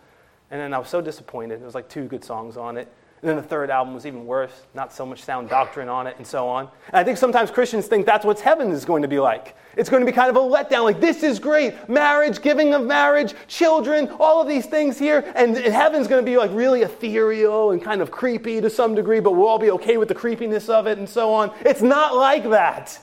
[0.53, 1.59] and then I was so disappointed.
[1.59, 2.87] There was like two good songs on it.
[3.23, 6.15] And then the third album was even worse, not so much sound doctrine on it,
[6.17, 6.69] and so on.
[6.89, 9.55] And I think sometimes Christians think that's what heaven is going to be like.
[9.75, 11.89] It's going to be kind of a letdown, like, this is great.
[11.89, 15.31] Marriage, giving of marriage, children, all of these things here.
[15.35, 19.21] And heaven's going to be like really ethereal and kind of creepy to some degree,
[19.21, 21.51] but we'll all be okay with the creepiness of it and so on.
[21.61, 22.99] It's not like that.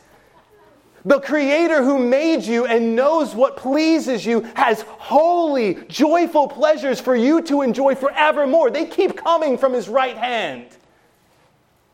[1.04, 7.16] The Creator who made you and knows what pleases you has holy, joyful pleasures for
[7.16, 8.70] you to enjoy forevermore.
[8.70, 10.66] They keep coming from His right hand.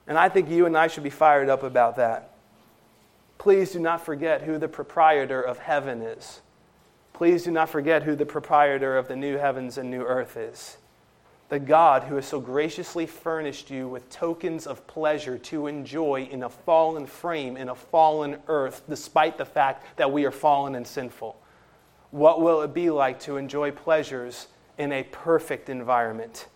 [0.08, 2.32] And I think you and I should be fired up about that.
[3.38, 6.40] Please do not forget who the proprietor of heaven is.
[7.12, 10.78] Please do not forget who the proprietor of the new heavens and new earth is
[11.48, 16.42] the God who has so graciously furnished you with tokens of pleasure to enjoy in
[16.42, 20.87] a fallen frame, in a fallen earth, despite the fact that we are fallen and
[20.87, 21.40] sinful.
[22.11, 26.48] What will it be like to enjoy pleasures in a perfect environment?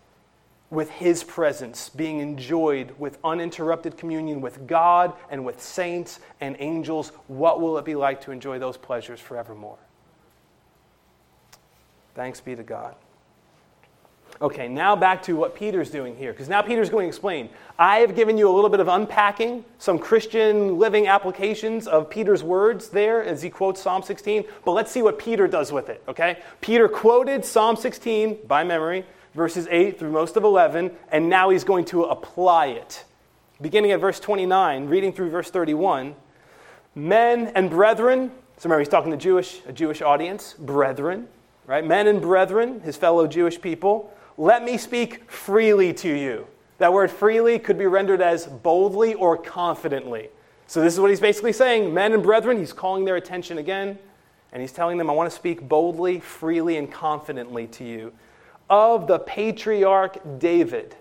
[0.70, 7.11] With His presence being enjoyed with uninterrupted communion with God and with saints and angels,
[7.29, 9.79] what will it be like to enjoy those pleasures forevermore?
[12.14, 12.96] Thanks be to God.
[14.42, 17.50] Okay, now back to what Peter's doing here, because now Peter's going to explain.
[17.79, 22.42] I have given you a little bit of unpacking, some Christian living applications of Peter's
[22.42, 26.03] words there as he quotes Psalm 16, but let's see what Peter does with it,
[26.09, 26.38] okay?
[26.62, 31.64] Peter quoted Psalm 16 by memory, verses 8 through most of 11, and now he's
[31.64, 33.05] going to apply it.
[33.61, 36.14] Beginning at verse 29, reading through verse 31,
[36.94, 41.29] men and brethren, so remember he's talking to Jewish, a Jewish audience, brethren,
[41.66, 41.85] right?
[41.85, 46.46] Men and brethren, his fellow Jewish people let me speak freely to you.
[46.79, 50.31] That word freely could be rendered as boldly or confidently.
[50.66, 51.92] So, this is what he's basically saying.
[51.92, 53.98] Men and brethren, he's calling their attention again,
[54.53, 58.12] and he's telling them, I want to speak boldly, freely, and confidently to you
[58.70, 60.96] of the patriarch David,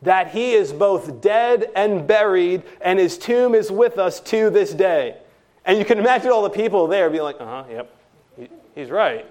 [0.00, 4.72] that he is both dead and buried, and his tomb is with us to this
[4.72, 5.18] day.
[5.66, 9.26] And you can imagine all the people there being like, uh huh, yep, he's right.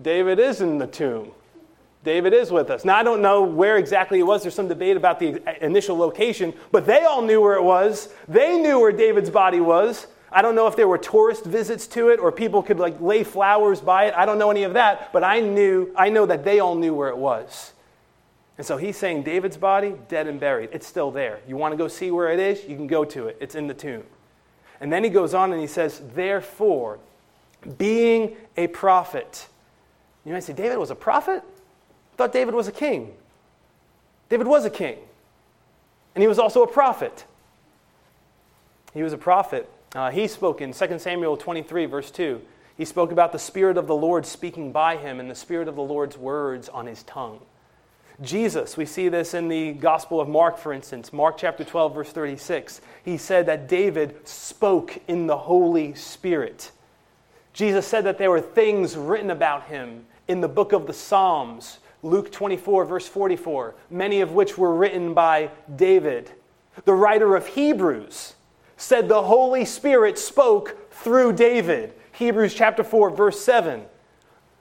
[0.00, 1.32] David is in the tomb.
[2.04, 2.84] David is with us.
[2.84, 4.42] Now, I don't know where exactly it was.
[4.42, 8.08] There's some debate about the initial location, but they all knew where it was.
[8.28, 10.06] They knew where David's body was.
[10.30, 13.24] I don't know if there were tourist visits to it or people could like lay
[13.24, 14.14] flowers by it.
[14.14, 16.94] I don't know any of that, but I knew I know that they all knew
[16.94, 17.72] where it was.
[18.58, 20.70] And so he's saying David's body dead and buried.
[20.72, 21.40] It's still there.
[21.46, 22.68] You want to go see where it is?
[22.68, 23.38] You can go to it.
[23.40, 24.04] It's in the tomb.
[24.80, 26.98] And then he goes on and he says, "Therefore,
[27.78, 29.48] being a prophet."
[30.24, 31.42] You might say David was a prophet?
[32.18, 33.14] Thought David was a king.
[34.28, 34.98] David was a king.
[36.14, 37.24] And he was also a prophet.
[38.92, 39.70] He was a prophet.
[39.94, 42.42] Uh, he spoke in 2 Samuel 23, verse 2.
[42.76, 45.76] He spoke about the Spirit of the Lord speaking by him and the Spirit of
[45.76, 47.40] the Lord's words on his tongue.
[48.20, 52.10] Jesus, we see this in the Gospel of Mark, for instance, Mark chapter 12, verse
[52.10, 52.80] 36.
[53.04, 56.72] He said that David spoke in the Holy Spirit.
[57.52, 61.78] Jesus said that there were things written about him in the book of the Psalms
[62.02, 66.30] Luke 24, verse 44, many of which were written by David.
[66.84, 68.34] The writer of Hebrews
[68.76, 71.94] said the Holy Spirit spoke through David.
[72.12, 73.84] Hebrews chapter 4, verse 7.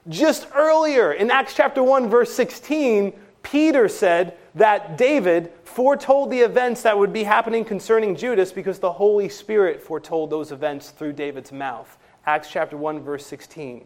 [0.10, 6.82] Just earlier in Acts chapter 1, verse 16, Peter said that David foretold the events
[6.82, 11.52] that would be happening concerning Judas because the Holy Spirit foretold those events through David's
[11.52, 11.98] mouth.
[12.26, 13.86] Acts chapter 1, verse 16.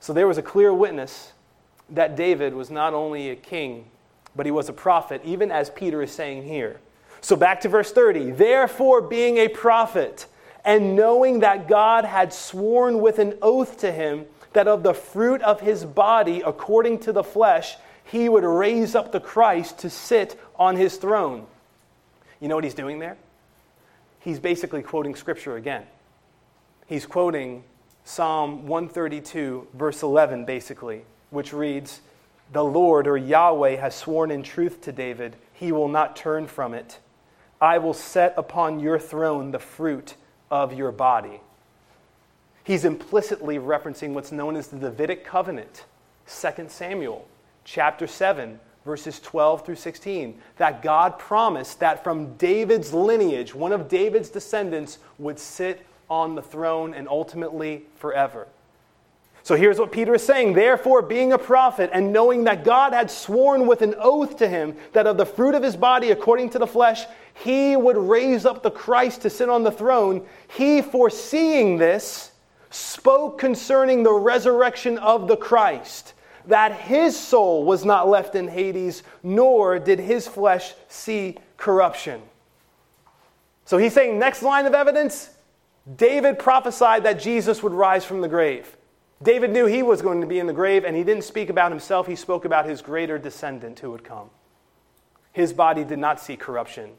[0.00, 1.32] So there was a clear witness
[1.92, 3.84] that David was not only a king,
[4.34, 6.80] but he was a prophet, even as Peter is saying here.
[7.20, 8.32] So back to verse 30.
[8.32, 10.26] Therefore, being a prophet,
[10.64, 15.42] and knowing that God had sworn with an oath to him that of the fruit
[15.42, 20.38] of his body, according to the flesh, he would raise up the Christ to sit
[20.56, 21.46] on his throne.
[22.40, 23.16] You know what he's doing there?
[24.20, 25.84] He's basically quoting scripture again.
[26.86, 27.64] He's quoting
[28.04, 32.00] Psalm 132, verse 11, basically which reads,
[32.52, 36.74] The Lord or Yahweh has sworn in truth to David, he will not turn from
[36.74, 36.98] it.
[37.60, 40.14] I will set upon your throne the fruit
[40.50, 41.40] of your body.
[42.64, 45.84] He's implicitly referencing what's known as the Davidic covenant,
[46.28, 47.26] 2 Samuel
[47.64, 53.88] chapter 7, verses 12 through 16, that God promised that from David's lineage, one of
[53.88, 58.46] David's descendants would sit on the throne and ultimately forever.
[59.44, 60.52] So here's what Peter is saying.
[60.52, 64.76] Therefore, being a prophet and knowing that God had sworn with an oath to him
[64.92, 68.62] that of the fruit of his body, according to the flesh, he would raise up
[68.62, 72.30] the Christ to sit on the throne, he, foreseeing this,
[72.70, 76.14] spoke concerning the resurrection of the Christ,
[76.46, 82.22] that his soul was not left in Hades, nor did his flesh see corruption.
[83.64, 85.30] So he's saying, next line of evidence
[85.96, 88.76] David prophesied that Jesus would rise from the grave.
[89.22, 91.70] David knew he was going to be in the grave, and he didn't speak about
[91.70, 94.30] himself, he spoke about his greater descendant who would come.
[95.32, 96.92] His body did not see corruption.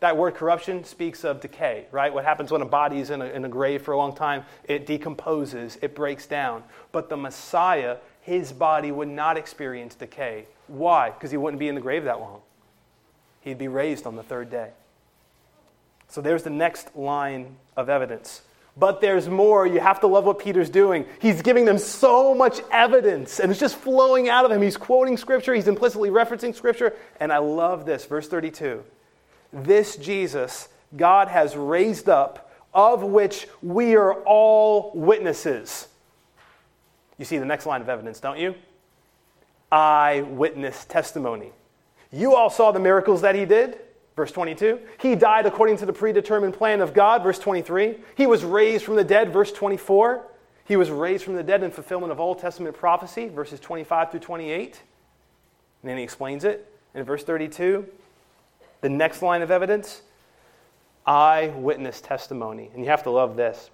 [0.00, 2.12] That word corruption speaks of decay, right?
[2.12, 4.44] What happens when a body is in a, in a grave for a long time?
[4.64, 6.64] It decomposes, it breaks down.
[6.90, 10.46] But the Messiah, his body would not experience decay.
[10.68, 11.10] Why?
[11.10, 12.40] Because he wouldn't be in the grave that long.
[13.42, 14.70] He'd be raised on the third day.
[16.08, 18.42] So there's the next line of evidence.
[18.80, 19.66] But there's more.
[19.66, 21.04] You have to love what Peter's doing.
[21.20, 24.62] He's giving them so much evidence, and it's just flowing out of him.
[24.62, 26.96] He's quoting Scripture, he's implicitly referencing Scripture.
[27.20, 28.06] And I love this.
[28.06, 28.82] Verse 32
[29.52, 35.86] This Jesus God has raised up, of which we are all witnesses.
[37.18, 38.54] You see the next line of evidence, don't you?
[39.70, 41.52] Eyewitness testimony.
[42.10, 43.78] You all saw the miracles that he did.
[44.20, 44.78] Verse 22.
[45.00, 47.22] He died according to the predetermined plan of God.
[47.22, 47.94] Verse 23.
[48.18, 49.32] He was raised from the dead.
[49.32, 50.26] Verse 24.
[50.66, 53.28] He was raised from the dead in fulfillment of Old Testament prophecy.
[53.28, 54.82] Verses 25 through 28.
[55.80, 57.86] And then he explains it in verse 32.
[58.82, 60.02] The next line of evidence
[61.06, 62.68] eyewitness testimony.
[62.74, 63.70] And you have to love this.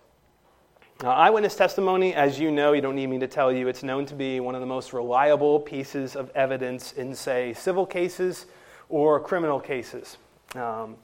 [1.03, 4.07] Now, eyewitness testimony, as you know, you don't need me to tell you, it's known
[4.07, 8.47] to be one of the most reliable pieces of evidence in, say, civil cases
[8.88, 10.18] or criminal cases.
[10.55, 10.97] Um,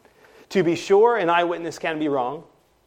[0.50, 2.44] to be sure, an eyewitness can be wrong,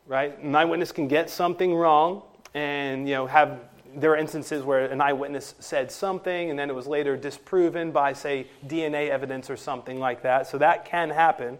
[0.07, 0.37] right?
[0.39, 2.21] An eyewitness can get something wrong
[2.53, 3.59] and, you know, have
[3.95, 8.13] there are instances where an eyewitness said something and then it was later disproven by,
[8.13, 10.47] say, DNA evidence or something like that.
[10.47, 11.57] So that can happen,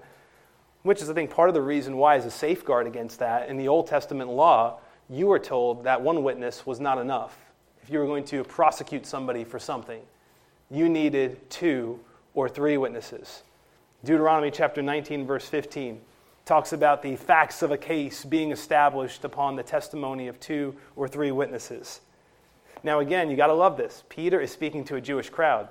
[0.83, 3.57] which is, I think, part of the reason why, as a safeguard against that, in
[3.57, 4.79] the Old Testament law,
[5.09, 7.37] you were told that one witness was not enough.
[7.81, 10.01] If you were going to prosecute somebody for something,
[10.69, 11.99] you needed two
[12.33, 13.43] or three witnesses.
[14.05, 15.99] Deuteronomy chapter 19, verse 15
[16.45, 21.07] talks about the facts of a case being established upon the testimony of two or
[21.07, 22.01] three witnesses.
[22.83, 24.03] Now, again, you got to love this.
[24.09, 25.69] Peter is speaking to a Jewish crowd.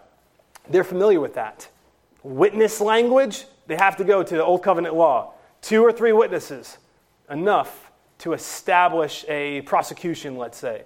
[0.68, 1.68] They're familiar with that.
[2.24, 5.34] Witness language, they have to go to the Old Covenant law.
[5.62, 6.78] Two or three witnesses,
[7.30, 10.82] enough to establish a prosecution, let's say.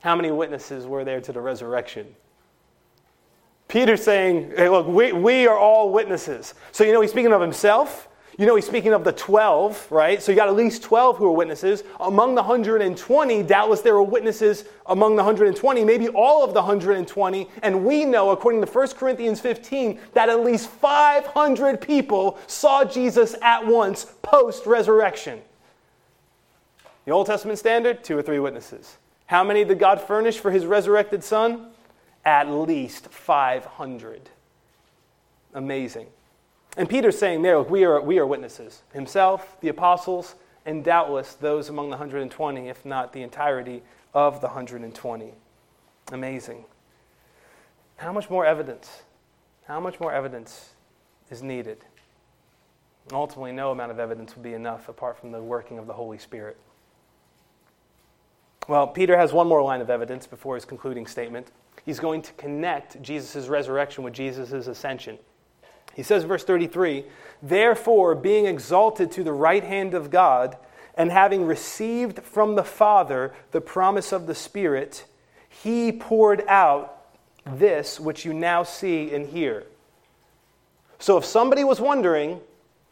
[0.00, 2.14] How many witnesses were there to the resurrection?
[3.72, 6.52] Peter's saying, hey, look, we, we are all witnesses.
[6.72, 8.06] So, you know, he's speaking of himself.
[8.36, 10.22] You know, he's speaking of the 12, right?
[10.22, 11.82] So you got at least 12 who are witnesses.
[11.98, 17.48] Among the 120, doubtless there were witnesses among the 120, maybe all of the 120.
[17.62, 23.34] And we know, according to 1 Corinthians 15, that at least 500 people saw Jesus
[23.40, 25.40] at once post resurrection.
[27.06, 28.98] The Old Testament standard, two or three witnesses.
[29.24, 31.71] How many did God furnish for his resurrected son?
[32.24, 34.30] At least 500.
[35.54, 36.06] Amazing.
[36.76, 38.82] And Peter's saying there, look, we are, we are witnesses.
[38.92, 43.82] Himself, the apostles, and doubtless those among the 120, if not the entirety
[44.14, 45.32] of the 120.
[46.12, 46.64] Amazing.
[47.96, 49.02] How much more evidence?
[49.66, 50.70] How much more evidence
[51.30, 51.78] is needed?
[53.12, 56.18] Ultimately, no amount of evidence will be enough apart from the working of the Holy
[56.18, 56.56] Spirit.
[58.68, 61.50] Well, Peter has one more line of evidence before his concluding statement.
[61.84, 65.18] He's going to connect Jesus' resurrection with Jesus' ascension.
[65.94, 67.04] He says, verse 33
[67.42, 70.56] Therefore, being exalted to the right hand of God,
[70.94, 75.04] and having received from the Father the promise of the Spirit,
[75.48, 76.98] he poured out
[77.44, 79.64] this which you now see and hear.
[80.98, 82.40] So, if somebody was wondering,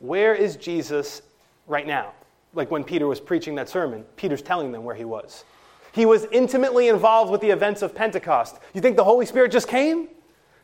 [0.01, 1.22] where is Jesus
[1.66, 2.12] right now?
[2.55, 5.45] Like when Peter was preaching that sermon, Peter's telling them where he was.
[5.93, 8.57] He was intimately involved with the events of Pentecost.
[8.74, 10.09] You think the Holy Spirit just came?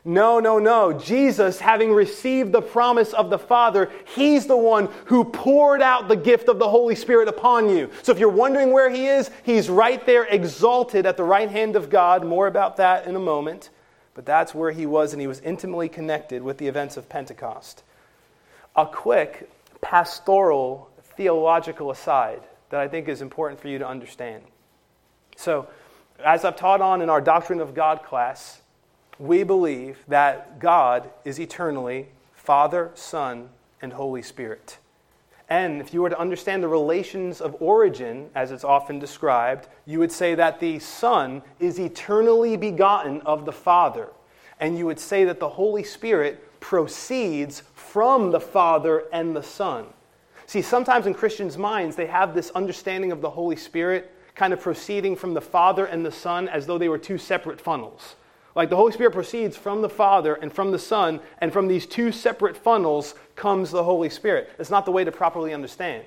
[0.05, 0.93] No, no, no.
[0.93, 6.15] Jesus, having received the promise of the Father, He's the one who poured out the
[6.15, 7.89] gift of the Holy Spirit upon you.
[8.03, 11.75] So if you're wondering where He is, He's right there, exalted at the right hand
[11.75, 12.25] of God.
[12.25, 13.69] More about that in a moment.
[14.13, 17.83] But that's where He was, and He was intimately connected with the events of Pentecost.
[18.77, 19.49] A quick
[19.81, 24.43] pastoral theological aside that I think is important for you to understand.
[25.37, 25.67] So,
[26.25, 28.61] as I've taught on in our Doctrine of God class,
[29.19, 34.79] we believe that God is eternally Father, Son, and Holy Spirit.
[35.47, 39.99] And if you were to understand the relations of origin, as it's often described, you
[39.99, 44.09] would say that the Son is eternally begotten of the Father.
[44.59, 49.85] And you would say that the Holy Spirit proceeds from the Father and the Son.
[50.47, 54.61] See, sometimes in Christians' minds, they have this understanding of the Holy Spirit kind of
[54.61, 58.15] proceeding from the Father and the Son as though they were two separate funnels.
[58.55, 61.85] Like the Holy Spirit proceeds from the Father and from the Son, and from these
[61.85, 64.49] two separate funnels comes the Holy Spirit.
[64.59, 66.05] It's not the way to properly understand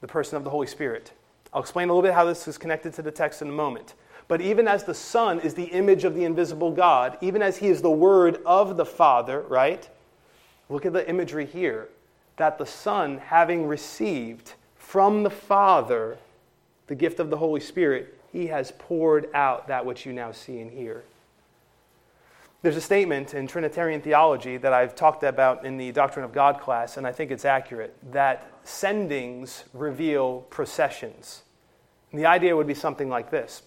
[0.00, 1.12] the person of the Holy Spirit.
[1.52, 3.94] I'll explain a little bit how this is connected to the text in a moment.
[4.26, 7.66] But even as the Son is the image of the invisible God, even as he
[7.66, 9.88] is the Word of the Father, right?
[10.68, 11.88] Look at the imagery here
[12.36, 16.18] that the Son, having received from the Father
[16.86, 20.60] the gift of the Holy Spirit, he has poured out that which you now see
[20.60, 21.04] and hear.
[22.62, 26.60] There's a statement in Trinitarian theology that I've talked about in the Doctrine of God
[26.60, 31.42] class, and I think it's accurate, that sendings reveal processions.
[32.10, 33.62] And the idea would be something like this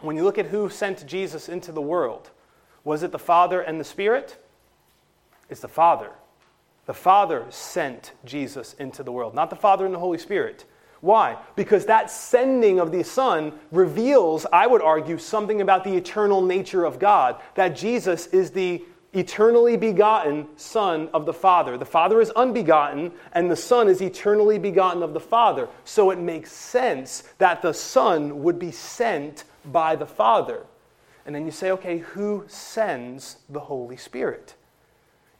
[0.00, 2.30] When you look at who sent Jesus into the world,
[2.82, 4.42] was it the Father and the Spirit?
[5.50, 6.10] It's the Father.
[6.86, 10.64] The Father sent Jesus into the world, not the Father and the Holy Spirit.
[11.00, 11.38] Why?
[11.56, 16.84] Because that sending of the Son reveals, I would argue, something about the eternal nature
[16.84, 17.40] of God.
[17.54, 21.76] That Jesus is the eternally begotten Son of the Father.
[21.76, 25.68] The Father is unbegotten, and the Son is eternally begotten of the Father.
[25.84, 30.66] So it makes sense that the Son would be sent by the Father.
[31.26, 34.54] And then you say, okay, who sends the Holy Spirit?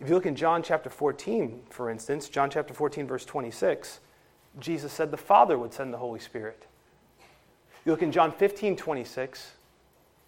[0.01, 4.01] If you look in John chapter 14, for instance, John chapter 14, verse 26,
[4.59, 6.67] Jesus said the Father would send the Holy Spirit.
[7.85, 9.53] You look in John 15, 26,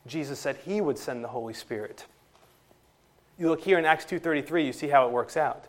[0.06, 2.06] Jesus said he would send the Holy Spirit.
[3.38, 5.64] You look here in Acts 2:33, you see how it works out.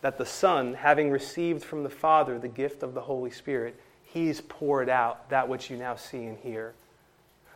[0.00, 4.40] That the Son, having received from the Father the gift of the Holy Spirit, he's
[4.40, 6.74] poured out that which you now see and hear.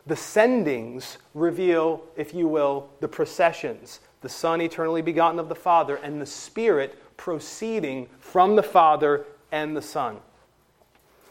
[0.05, 5.95] The sendings reveal, if you will, the processions the Son eternally begotten of the Father,
[5.95, 10.17] and the Spirit proceeding from the Father and the Son.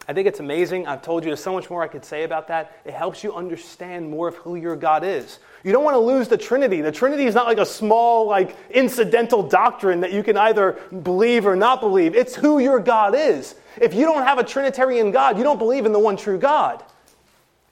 [0.09, 0.89] I think it's amazing.
[0.89, 2.77] I've told you there's so much more I could say about that.
[2.85, 5.39] It helps you understand more of who your God is.
[5.63, 6.81] You don't want to lose the Trinity.
[6.81, 11.47] The Trinity is not like a small, like incidental doctrine that you can either believe
[11.47, 12.17] or not believe.
[12.17, 13.55] It's who your God is.
[13.81, 16.83] If you don't have a Trinitarian God, you don't believe in the one true God.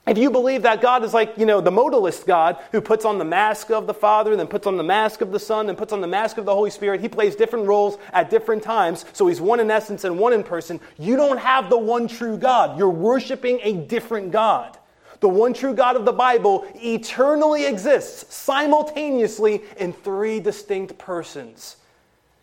[0.09, 3.19] If you believe that God is like, you know, the modalist God who puts on
[3.19, 5.93] the mask of the Father, then puts on the mask of the Son, then puts
[5.93, 9.27] on the mask of the Holy Spirit, he plays different roles at different times, so
[9.27, 12.79] he's one in essence and one in person, you don't have the one true God.
[12.79, 14.79] You're worshiping a different God.
[15.21, 21.78] The one true God of the Bible eternally exists simultaneously in three distinct persons.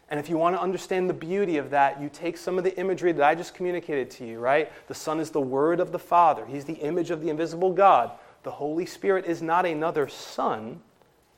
[0.10, 2.78] And if you want to understand the beauty of that, you take some of the
[2.78, 4.72] imagery that I just communicated to you, right?
[4.88, 8.12] The Son is the Word of the Father, He's the image of the invisible God.
[8.44, 10.80] The Holy Spirit is not another Son,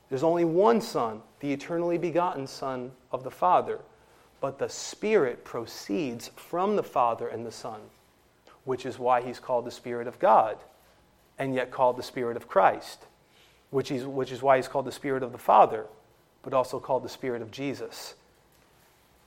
[0.08, 3.80] there's only one Son, the eternally begotten Son of the Father.
[4.40, 7.80] But the Spirit proceeds from the Father and the Son,
[8.64, 10.58] which is why He's called the Spirit of God,
[11.38, 13.06] and yet called the Spirit of Christ,
[13.70, 15.86] which is, which is why He's called the Spirit of the Father,
[16.42, 18.14] but also called the Spirit of Jesus.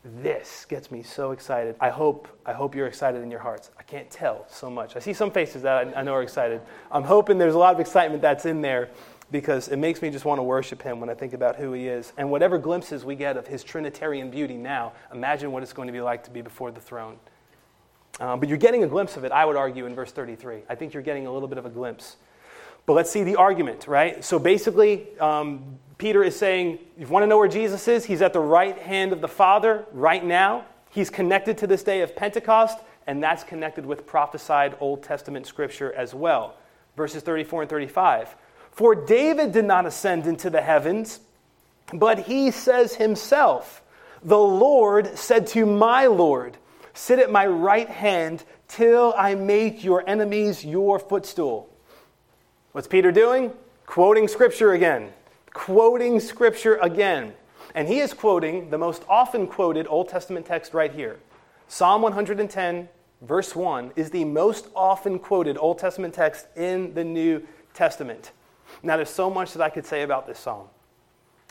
[0.03, 1.75] This gets me so excited.
[1.79, 3.69] I hope, I hope you're excited in your hearts.
[3.77, 4.95] I can't tell so much.
[4.95, 6.61] I see some faces that I, I know are excited.
[6.91, 8.89] I'm hoping there's a lot of excitement that's in there
[9.31, 11.87] because it makes me just want to worship him when I think about who he
[11.87, 12.13] is.
[12.17, 15.93] And whatever glimpses we get of his Trinitarian beauty now, imagine what it's going to
[15.93, 17.17] be like to be before the throne.
[18.19, 20.63] Um, but you're getting a glimpse of it, I would argue, in verse 33.
[20.67, 22.17] I think you're getting a little bit of a glimpse.
[22.85, 24.23] But let's see the argument, right?
[24.23, 28.03] So basically, um, Peter is saying, you want to know where Jesus is?
[28.03, 30.65] He's at the right hand of the Father right now.
[30.89, 35.93] He's connected to this day of Pentecost, and that's connected with prophesied Old Testament scripture
[35.93, 36.55] as well.
[36.97, 38.35] Verses 34 and 35.
[38.71, 41.19] For David did not ascend into the heavens,
[41.93, 43.83] but he says himself,
[44.23, 46.57] The Lord said to my Lord,
[46.95, 51.69] Sit at my right hand till I make your enemies your footstool.
[52.71, 53.53] What's Peter doing?
[53.85, 55.11] Quoting scripture again
[55.53, 57.33] quoting scripture again.
[57.75, 61.19] And he is quoting the most often quoted Old Testament text right here.
[61.67, 62.89] Psalm 110,
[63.21, 68.31] verse 1, is the most often quoted Old Testament text in the New Testament.
[68.83, 70.67] Now, there's so much that I could say about this psalm.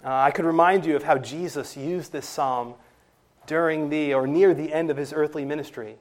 [0.05, 2.75] Uh, I could remind you of how Jesus used this psalm
[3.47, 5.97] during the or near the end of his earthly ministry.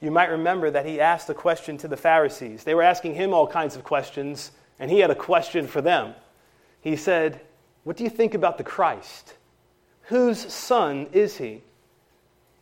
[0.00, 2.64] You might remember that he asked a question to the Pharisees.
[2.64, 6.14] They were asking him all kinds of questions, and he had a question for them
[6.80, 7.40] he said,
[7.84, 9.34] What do you think about the Christ?
[10.02, 11.62] Whose son is he?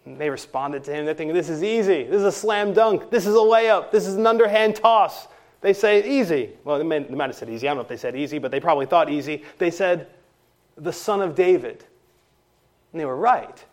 [0.05, 1.05] And they responded to him.
[1.05, 2.05] They're thinking, This is easy.
[2.05, 3.11] This is a slam dunk.
[3.11, 3.91] This is a layup.
[3.91, 5.29] This is an underhand toss.
[5.61, 6.51] They say, Easy.
[6.65, 7.69] Well, they, might have said easy.
[7.69, 9.45] I don't know if they said easy, but they probably thought easy.
[9.59, 10.09] They said,
[10.77, 11.85] The son of David.
[12.93, 13.65] And they were right.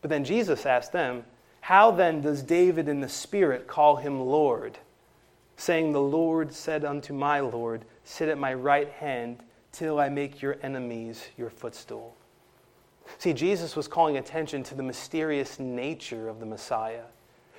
[0.00, 1.24] But then Jesus asked them,
[1.62, 4.78] How then does David in the Spirit call him Lord?
[5.56, 9.38] Saying, The Lord said unto my Lord, Sit at my right hand
[9.74, 12.16] till I make your enemies your footstool.
[13.18, 17.04] See, Jesus was calling attention to the mysterious nature of the Messiah,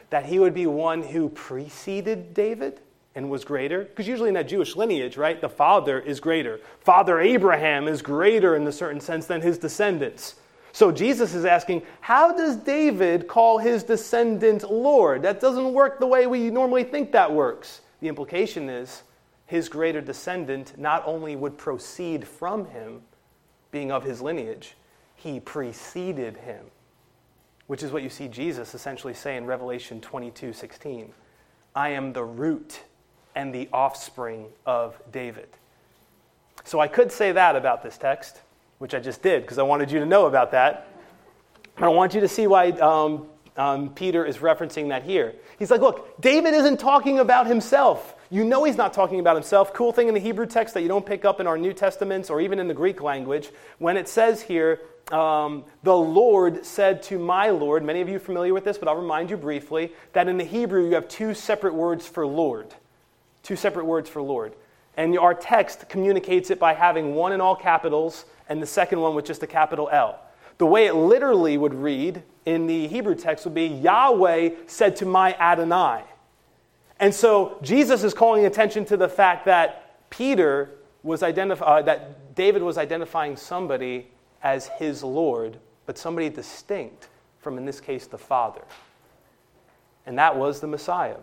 [0.10, 2.80] that he would be one who preceded David
[3.14, 3.84] and was greater.
[3.84, 6.60] Because usually in that Jewish lineage, right, the father is greater.
[6.80, 10.36] Father Abraham is greater in the certain sense than his descendants.
[10.72, 15.22] So Jesus is asking, how does David call his descendant Lord?
[15.22, 17.82] That doesn't work the way we normally think that works.
[18.02, 19.04] The implication is
[19.46, 23.02] his greater descendant not only would proceed from him,
[23.72, 24.76] being of his lineage,
[25.16, 26.66] he preceded him,
[27.68, 31.14] which is what you see Jesus essentially say in Revelation 22 16.
[31.76, 32.82] I am the root
[33.36, 35.50] and the offspring of David.
[36.64, 38.42] So I could say that about this text,
[38.80, 40.88] which I just did because I wanted you to know about that.
[41.78, 43.28] I want you to see why um,
[43.58, 45.36] um, Peter is referencing that here.
[45.60, 48.15] He's like, look, David isn't talking about himself.
[48.30, 49.74] You know he's not talking about himself.
[49.74, 52.30] Cool thing in the Hebrew text that you don't pick up in our New Testaments
[52.30, 57.20] or even in the Greek language, when it says here, um, the Lord said to
[57.20, 60.28] my Lord, many of you are familiar with this, but I'll remind you briefly that
[60.28, 62.74] in the Hebrew you have two separate words for Lord.
[63.44, 64.54] Two separate words for Lord.
[64.98, 69.14] And our text communicates it by having one in all capitals and the second one
[69.14, 70.20] with just a capital L.
[70.58, 75.06] The way it literally would read in the Hebrew text would be Yahweh said to
[75.06, 76.04] my Adonai.
[77.00, 80.72] And so Jesus is calling attention to the fact that Peter
[81.04, 87.58] was identif- uh, that David was identifying somebody as his Lord, but somebody distinct from,
[87.58, 88.62] in this case, the Father.
[90.06, 91.18] And that was the Messiah.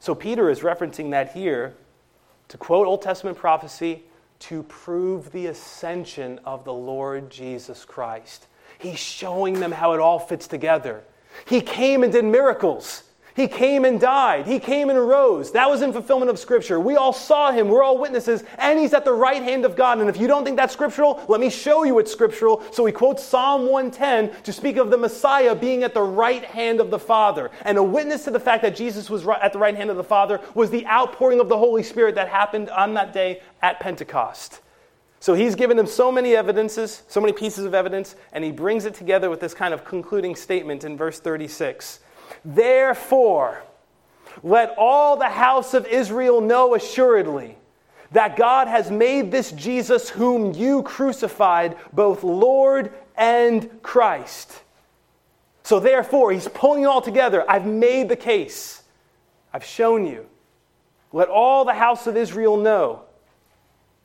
[0.00, 1.74] So Peter is referencing that here
[2.48, 4.04] to quote Old Testament prophecy
[4.40, 8.46] to prove the ascension of the Lord Jesus Christ.
[8.78, 11.02] He's showing them how it all fits together.
[11.46, 13.02] He came and did miracles.
[13.38, 14.48] He came and died.
[14.48, 15.52] He came and rose.
[15.52, 16.80] That was in fulfillment of Scripture.
[16.80, 17.68] We all saw him.
[17.68, 18.42] We're all witnesses.
[18.58, 20.00] And he's at the right hand of God.
[20.00, 22.64] And if you don't think that's scriptural, let me show you it's scriptural.
[22.72, 26.80] So he quotes Psalm 110 to speak of the Messiah being at the right hand
[26.80, 27.52] of the Father.
[27.62, 30.02] And a witness to the fact that Jesus was at the right hand of the
[30.02, 34.62] Father was the outpouring of the Holy Spirit that happened on that day at Pentecost.
[35.20, 38.84] So he's given them so many evidences, so many pieces of evidence, and he brings
[38.84, 42.00] it together with this kind of concluding statement in verse 36.
[42.44, 43.62] Therefore,
[44.42, 47.56] let all the house of Israel know assuredly
[48.12, 54.62] that God has made this Jesus, whom you crucified, both Lord and Christ.
[55.62, 57.44] So, therefore, he's pulling it all together.
[57.50, 58.82] I've made the case,
[59.52, 60.26] I've shown you.
[61.12, 63.02] Let all the house of Israel know,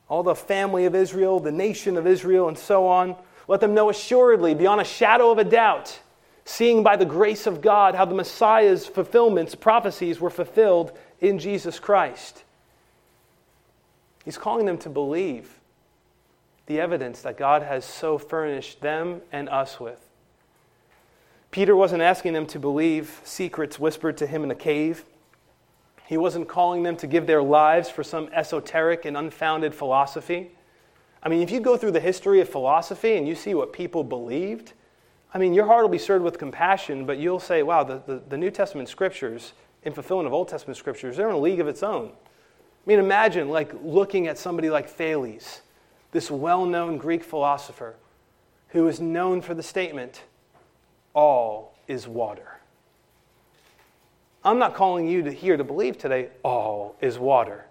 [0.09, 3.15] all the family of Israel, the nation of Israel, and so on.
[3.47, 5.99] Let them know assuredly, beyond a shadow of a doubt
[6.45, 10.91] seeing by the grace of God how the Messiah's fulfillments, prophecies were fulfilled
[11.21, 12.43] in Jesus Christ.
[14.25, 15.59] He's calling them to believe
[16.65, 19.99] the evidence that God has so furnished them and us with.
[21.51, 25.05] Peter wasn't asking them to believe secrets whispered to him in a cave.
[26.05, 30.51] He wasn't calling them to give their lives for some esoteric and unfounded philosophy.
[31.21, 34.03] I mean, if you go through the history of philosophy and you see what people
[34.03, 34.73] believed,
[35.34, 38.21] I mean, your heart will be stirred with compassion, but you'll say, wow, the, the,
[38.29, 41.67] the, New Testament scriptures, in fulfillment of Old Testament scriptures, they're in a league of
[41.67, 42.09] its own.
[42.09, 45.61] I mean, imagine like looking at somebody like Thales,
[46.11, 47.95] this well known Greek philosopher,
[48.69, 50.23] who is known for the statement,
[51.15, 52.59] all is water.
[54.43, 57.65] I'm not calling you to here to believe today, all is water.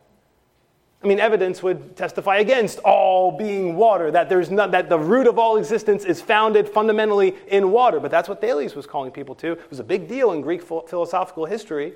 [1.02, 5.26] I mean, evidence would testify against all being water, that, there's not, that the root
[5.26, 7.98] of all existence is founded fundamentally in water.
[7.98, 9.52] But that's what Thales was calling people to.
[9.52, 11.94] It was a big deal in Greek philosophical history.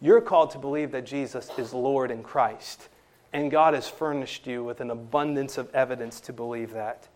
[0.00, 2.88] You're called to believe that Jesus is Lord in Christ.
[3.34, 7.08] And God has furnished you with an abundance of evidence to believe that.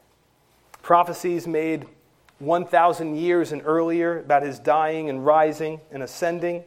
[0.83, 1.87] Prophecies made
[2.39, 6.65] 1,000 years and earlier about his dying and rising and ascending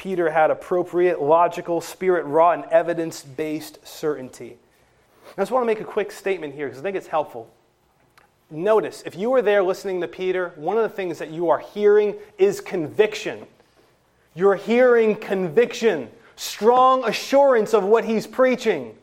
[0.00, 4.56] Peter had appropriate, logical, spirit wrought, and evidence based certainty.
[5.36, 7.50] I just want to make a quick statement here because I think it's helpful.
[8.50, 11.58] Notice, if you were there listening to Peter, one of the things that you are
[11.58, 13.46] hearing is conviction.
[14.34, 18.96] You're hearing conviction, strong assurance of what he's preaching.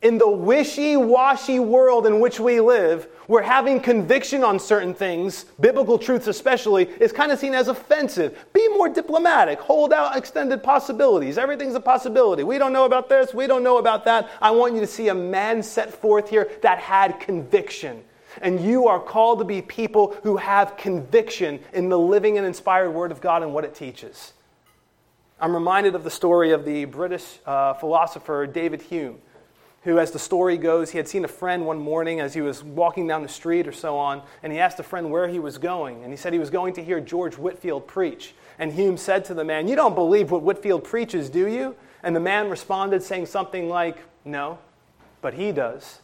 [0.00, 5.44] In the wishy washy world in which we live, where having conviction on certain things,
[5.58, 8.46] biblical truths especially, is kind of seen as offensive.
[8.52, 9.58] Be more diplomatic.
[9.58, 11.36] Hold out extended possibilities.
[11.36, 12.44] Everything's a possibility.
[12.44, 13.34] We don't know about this.
[13.34, 14.30] We don't know about that.
[14.40, 18.04] I want you to see a man set forth here that had conviction.
[18.40, 22.90] And you are called to be people who have conviction in the living and inspired
[22.90, 24.32] Word of God and what it teaches.
[25.40, 29.18] I'm reminded of the story of the British uh, philosopher David Hume
[29.82, 32.64] who, as the story goes, he had seen a friend one morning as he was
[32.64, 35.56] walking down the street or so on, and he asked a friend where he was
[35.56, 36.02] going.
[36.02, 38.34] And he said he was going to hear George Whitefield preach.
[38.58, 41.76] And Hume said to the man, You don't believe what Whitefield preaches, do you?
[42.02, 44.58] And the man responded, saying something like, No,
[45.20, 46.00] but he does.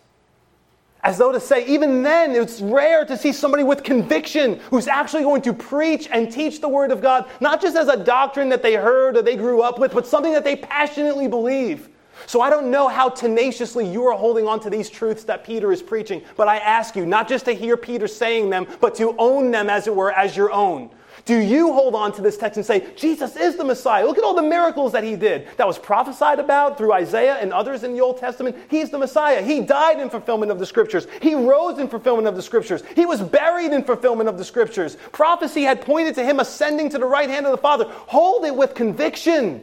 [1.02, 5.22] As though to say, even then, it's rare to see somebody with conviction who's actually
[5.22, 8.62] going to preach and teach the Word of God, not just as a doctrine that
[8.62, 11.90] they heard or they grew up with, but something that they passionately believe.
[12.26, 15.72] So I don't know how tenaciously you are holding on to these truths that Peter
[15.72, 19.14] is preaching, but I ask you not just to hear Peter saying them, but to
[19.18, 20.90] own them, as it were, as your own.
[21.24, 24.04] Do you hold on to this text and say, Jesus is the Messiah?
[24.04, 27.50] Look at all the miracles that he did that was prophesied about through Isaiah and
[27.50, 28.56] others in the Old Testament.
[28.68, 29.40] He's the Messiah.
[29.40, 31.06] He died in fulfillment of the scriptures.
[31.22, 32.82] He rose in fulfillment of the scriptures.
[32.94, 34.96] He was buried in fulfillment of the scriptures.
[35.12, 37.86] Prophecy had pointed to him ascending to the right hand of the Father.
[37.88, 39.62] Hold it with conviction.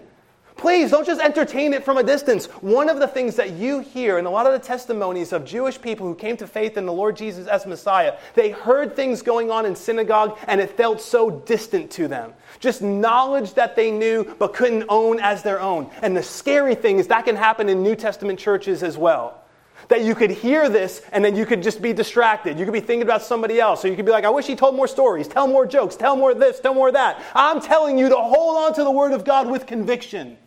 [0.62, 2.46] Please don't just entertain it from a distance.
[2.62, 5.82] One of the things that you hear in a lot of the testimonies of Jewish
[5.82, 9.50] people who came to faith in the Lord Jesus as Messiah, they heard things going
[9.50, 12.36] on in synagogue and it felt so distant to them.
[12.60, 15.90] Just knowledge that they knew but couldn't own as their own.
[16.04, 19.40] And the scary thing is that can happen in New Testament churches as well
[19.88, 22.60] that you could hear this and then you could just be distracted.
[22.60, 23.84] You could be thinking about somebody else.
[23.84, 26.16] Or you could be like, I wish he told more stories, tell more jokes, tell
[26.16, 27.20] more this, tell more that.
[27.34, 30.38] I'm telling you to hold on to the Word of God with conviction.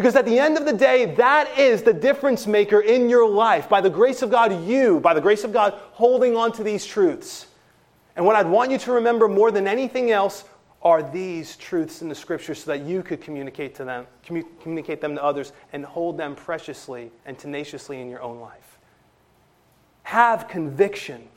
[0.00, 3.68] Because at the end of the day, that is the difference maker in your life.
[3.68, 6.86] By the grace of God, you, by the grace of God, holding on to these
[6.86, 7.46] truths.
[8.16, 10.44] And what I'd want you to remember more than anything else
[10.80, 15.02] are these truths in the scripture so that you could communicate to them, commu- communicate
[15.02, 18.78] them to others, and hold them preciously and tenaciously in your own life.
[20.04, 21.28] Have conviction.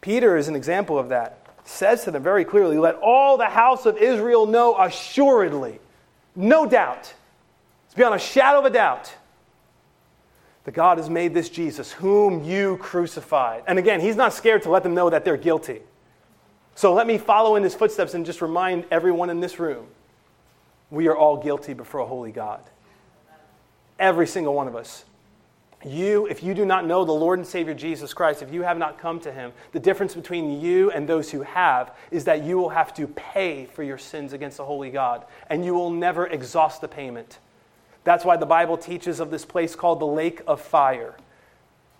[0.00, 1.46] Peter is an example of that.
[1.62, 5.78] Says to them very clearly, Let all the house of Israel know assuredly,
[6.34, 7.14] no doubt,
[7.96, 9.12] beyond a shadow of a doubt
[10.64, 13.62] that God has made this Jesus, whom you crucified.
[13.66, 15.80] And again, he's not scared to let them know that they're guilty.
[16.74, 19.86] So let me follow in his footsteps and just remind everyone in this room
[20.90, 22.60] we are all guilty before a holy God.
[23.98, 25.04] Every single one of us.
[25.84, 28.78] You, if you do not know the Lord and Savior Jesus Christ, if you have
[28.78, 32.56] not come to him, the difference between you and those who have is that you
[32.56, 36.26] will have to pay for your sins against the holy God, and you will never
[36.26, 37.38] exhaust the payment.
[38.06, 41.16] That's why the Bible teaches of this place called the lake of fire,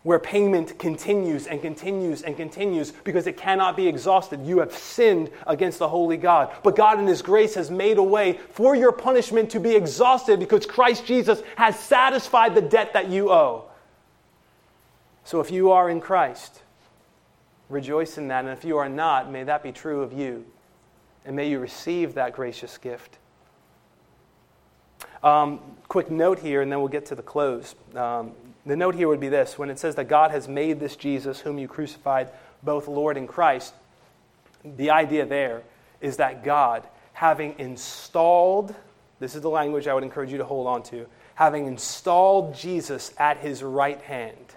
[0.04, 4.46] where payment continues and continues and continues because it cannot be exhausted.
[4.46, 6.52] You have sinned against the holy God.
[6.62, 10.38] But God, in His grace, has made a way for your punishment to be exhausted
[10.38, 13.64] because Christ Jesus has satisfied the debt that you owe.
[15.24, 16.62] So if you are in Christ,
[17.68, 18.44] rejoice in that.
[18.44, 20.46] And if you are not, may that be true of you.
[21.24, 23.18] And may you receive that gracious gift.
[25.26, 25.58] Um,
[25.88, 27.74] quick note here, and then we'll get to the close.
[27.96, 28.30] Um,
[28.64, 31.40] the note here would be this when it says that God has made this Jesus,
[31.40, 32.30] whom you crucified,
[32.62, 33.74] both Lord and Christ,
[34.64, 35.64] the idea there
[36.00, 38.72] is that God, having installed,
[39.18, 43.12] this is the language I would encourage you to hold on to, having installed Jesus
[43.18, 44.54] at his right hand,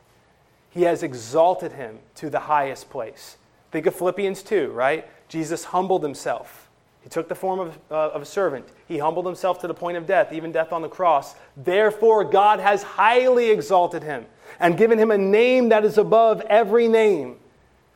[0.70, 3.38] he has exalted him to the highest place.
[3.72, 5.09] Think of Philippians 2, right?
[5.30, 6.68] Jesus humbled himself
[7.02, 8.68] he took the form of, uh, of a servant.
[8.88, 11.36] He humbled himself to the point of death, even death on the cross.
[11.56, 14.26] Therefore, God has highly exalted him
[14.60, 17.38] and given him a name that is above every name.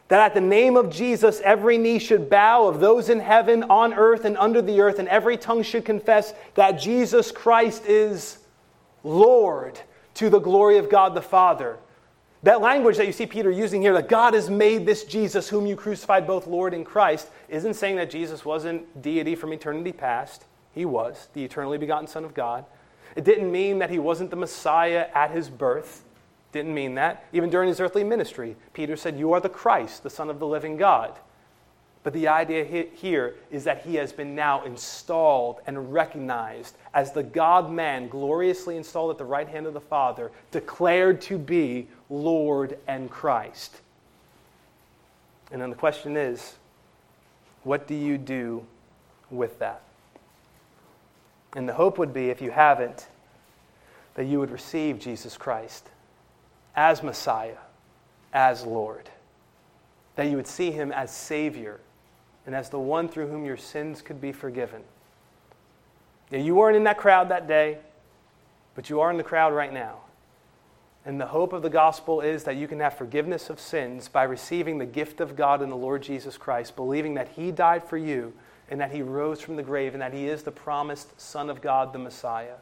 [0.07, 3.93] That at the name of Jesus, every knee should bow of those in heaven, on
[3.93, 8.37] earth, and under the earth, and every tongue should confess that Jesus Christ is
[9.03, 9.79] Lord
[10.15, 11.77] to the glory of God the Father.
[12.43, 15.65] That language that you see Peter using here, that God has made this Jesus, whom
[15.65, 20.43] you crucified, both Lord and Christ, isn't saying that Jesus wasn't deity from eternity past.
[20.73, 22.65] He was, the eternally begotten Son of God.
[23.15, 26.03] It didn't mean that he wasn't the Messiah at his birth.
[26.51, 27.25] Didn't mean that.
[27.31, 30.47] Even during his earthly ministry, Peter said, You are the Christ, the Son of the
[30.47, 31.17] living God.
[32.03, 37.23] But the idea here is that he has been now installed and recognized as the
[37.23, 42.77] God man, gloriously installed at the right hand of the Father, declared to be Lord
[42.87, 43.79] and Christ.
[45.51, 46.55] And then the question is
[47.63, 48.65] what do you do
[49.31, 49.81] with that?
[51.55, 53.07] And the hope would be, if you haven't,
[54.15, 55.87] that you would receive Jesus Christ
[56.75, 57.57] as Messiah,
[58.33, 59.09] as Lord,
[60.15, 61.79] that you would see him as Savior
[62.45, 64.81] and as the one through whom your sins could be forgiven.
[66.31, 67.77] Now, you weren't in that crowd that day,
[68.75, 69.99] but you are in the crowd right now.
[71.05, 74.23] And the hope of the gospel is that you can have forgiveness of sins by
[74.23, 77.97] receiving the gift of God in the Lord Jesus Christ, believing that He died for
[77.97, 78.33] you
[78.69, 81.61] and that He rose from the grave and that He is the promised Son of
[81.61, 82.55] God, the Messiah.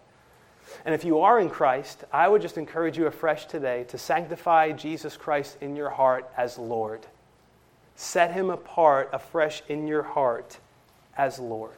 [0.85, 4.71] And if you are in Christ, I would just encourage you afresh today to sanctify
[4.71, 7.05] Jesus Christ in your heart as Lord.
[8.01, 10.57] Set Him apart afresh in your heart
[11.15, 11.77] as Lord.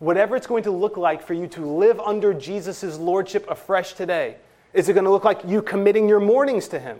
[0.00, 4.38] Whatever it's going to look like for you to live under Jesus' Lordship afresh today
[4.72, 6.98] is it going to look like you committing your mornings to Him?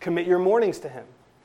[0.00, 1.04] Commit your mornings to Him.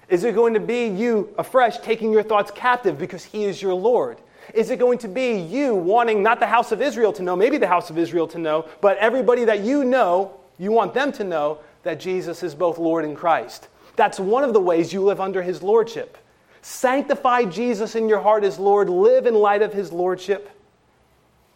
[0.10, 3.76] Is it going to be you afresh taking your thoughts captive because He is your
[3.76, 4.18] Lord?
[4.56, 7.60] Is it going to be you wanting not the house of Israel to know, maybe
[7.60, 11.24] the house of Israel to know, but everybody that you know, you want them to
[11.24, 13.68] know that Jesus is both Lord and Christ?
[14.00, 16.18] That's one of the ways you live under His Lordship.
[16.62, 20.50] Sanctify Jesus in your heart as Lord, live in light of His Lordship.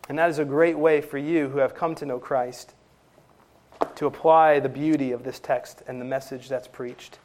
[0.09, 2.73] And that is a great way for you who have come to know Christ
[3.95, 7.17] to apply the beauty of this text and the message that's preached.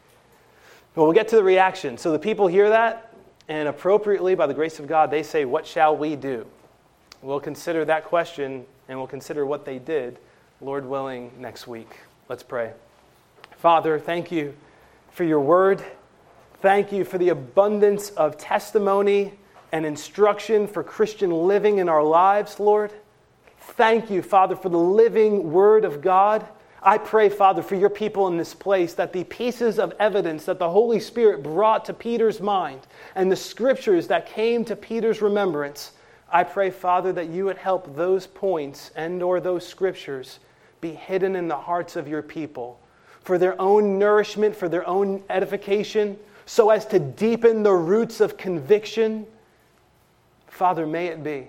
[0.95, 1.97] Well, we'll get to the reaction.
[1.97, 3.13] So the people hear that,
[3.49, 6.47] and appropriately, by the grace of God, they say, What shall we do?
[7.21, 10.17] We'll consider that question and we'll consider what they did,
[10.61, 11.97] Lord willing, next week.
[12.29, 12.71] Let's pray.
[13.57, 14.53] Father, thank you
[15.19, 15.83] for your word.
[16.61, 19.33] Thank you for the abundance of testimony
[19.73, 22.93] and instruction for Christian living in our lives, Lord.
[23.59, 26.47] Thank you, Father, for the living word of God.
[26.81, 30.57] I pray, Father, for your people in this place that the pieces of evidence that
[30.57, 35.91] the Holy Spirit brought to Peter's mind and the scriptures that came to Peter's remembrance,
[36.31, 40.39] I pray, Father, that you would help those points and or those scriptures
[40.79, 42.79] be hidden in the hearts of your people
[43.21, 48.37] for their own nourishment, for their own edification, so as to deepen the roots of
[48.37, 49.25] conviction.
[50.47, 51.47] Father, may it be.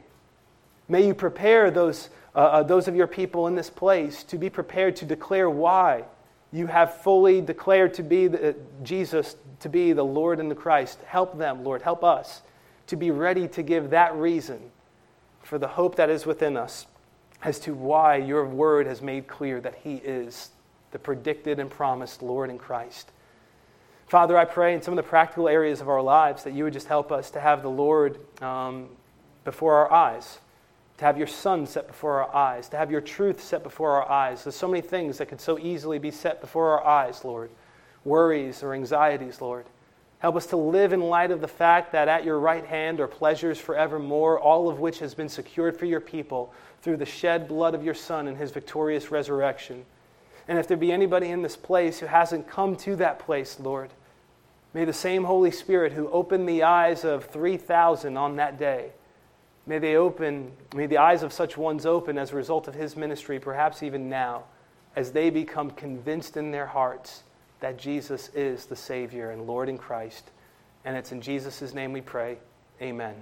[0.89, 4.49] May you prepare those uh, uh, those of your people in this place to be
[4.49, 6.05] prepared to declare why
[6.53, 8.53] you have fully declared to be the, uh,
[8.85, 11.01] Jesus to be the Lord and the Christ.
[11.07, 12.43] Help them, Lord, help us
[12.87, 14.61] to be ready to give that reason
[15.43, 16.87] for the hope that is within us
[17.43, 20.51] as to why your word has made clear that He is
[20.93, 23.11] the predicted and promised Lord in Christ.
[24.07, 26.73] Father, I pray in some of the practical areas of our lives that you would
[26.73, 28.89] just help us to have the Lord um,
[29.45, 30.39] before our eyes
[31.01, 34.11] to have your Son set before our eyes, to have your truth set before our
[34.11, 34.45] eyes.
[34.45, 37.51] There's so many things that could so easily be set before our eyes, Lord.
[38.05, 39.65] Worries or anxieties, Lord.
[40.19, 43.09] Help us to live in light of the fact that at your right hand are
[43.09, 47.75] pleasures forevermore, all of which has been secured for your people through the shed blood
[47.75, 49.87] of your Son and his victorious resurrection.
[50.51, 53.89] And if there be anybody in this place who hasn't come to that place, Lord,
[54.75, 58.91] may the same Holy Spirit who opened the eyes of 3,000 on that day
[59.71, 62.97] May they open, may the eyes of such ones open as a result of his
[62.97, 64.43] ministry, perhaps even now,
[64.97, 67.23] as they become convinced in their hearts
[67.61, 70.31] that Jesus is the Savior and Lord in Christ.
[70.85, 72.39] And it's in Jesus' name we pray.
[72.83, 73.15] Amen.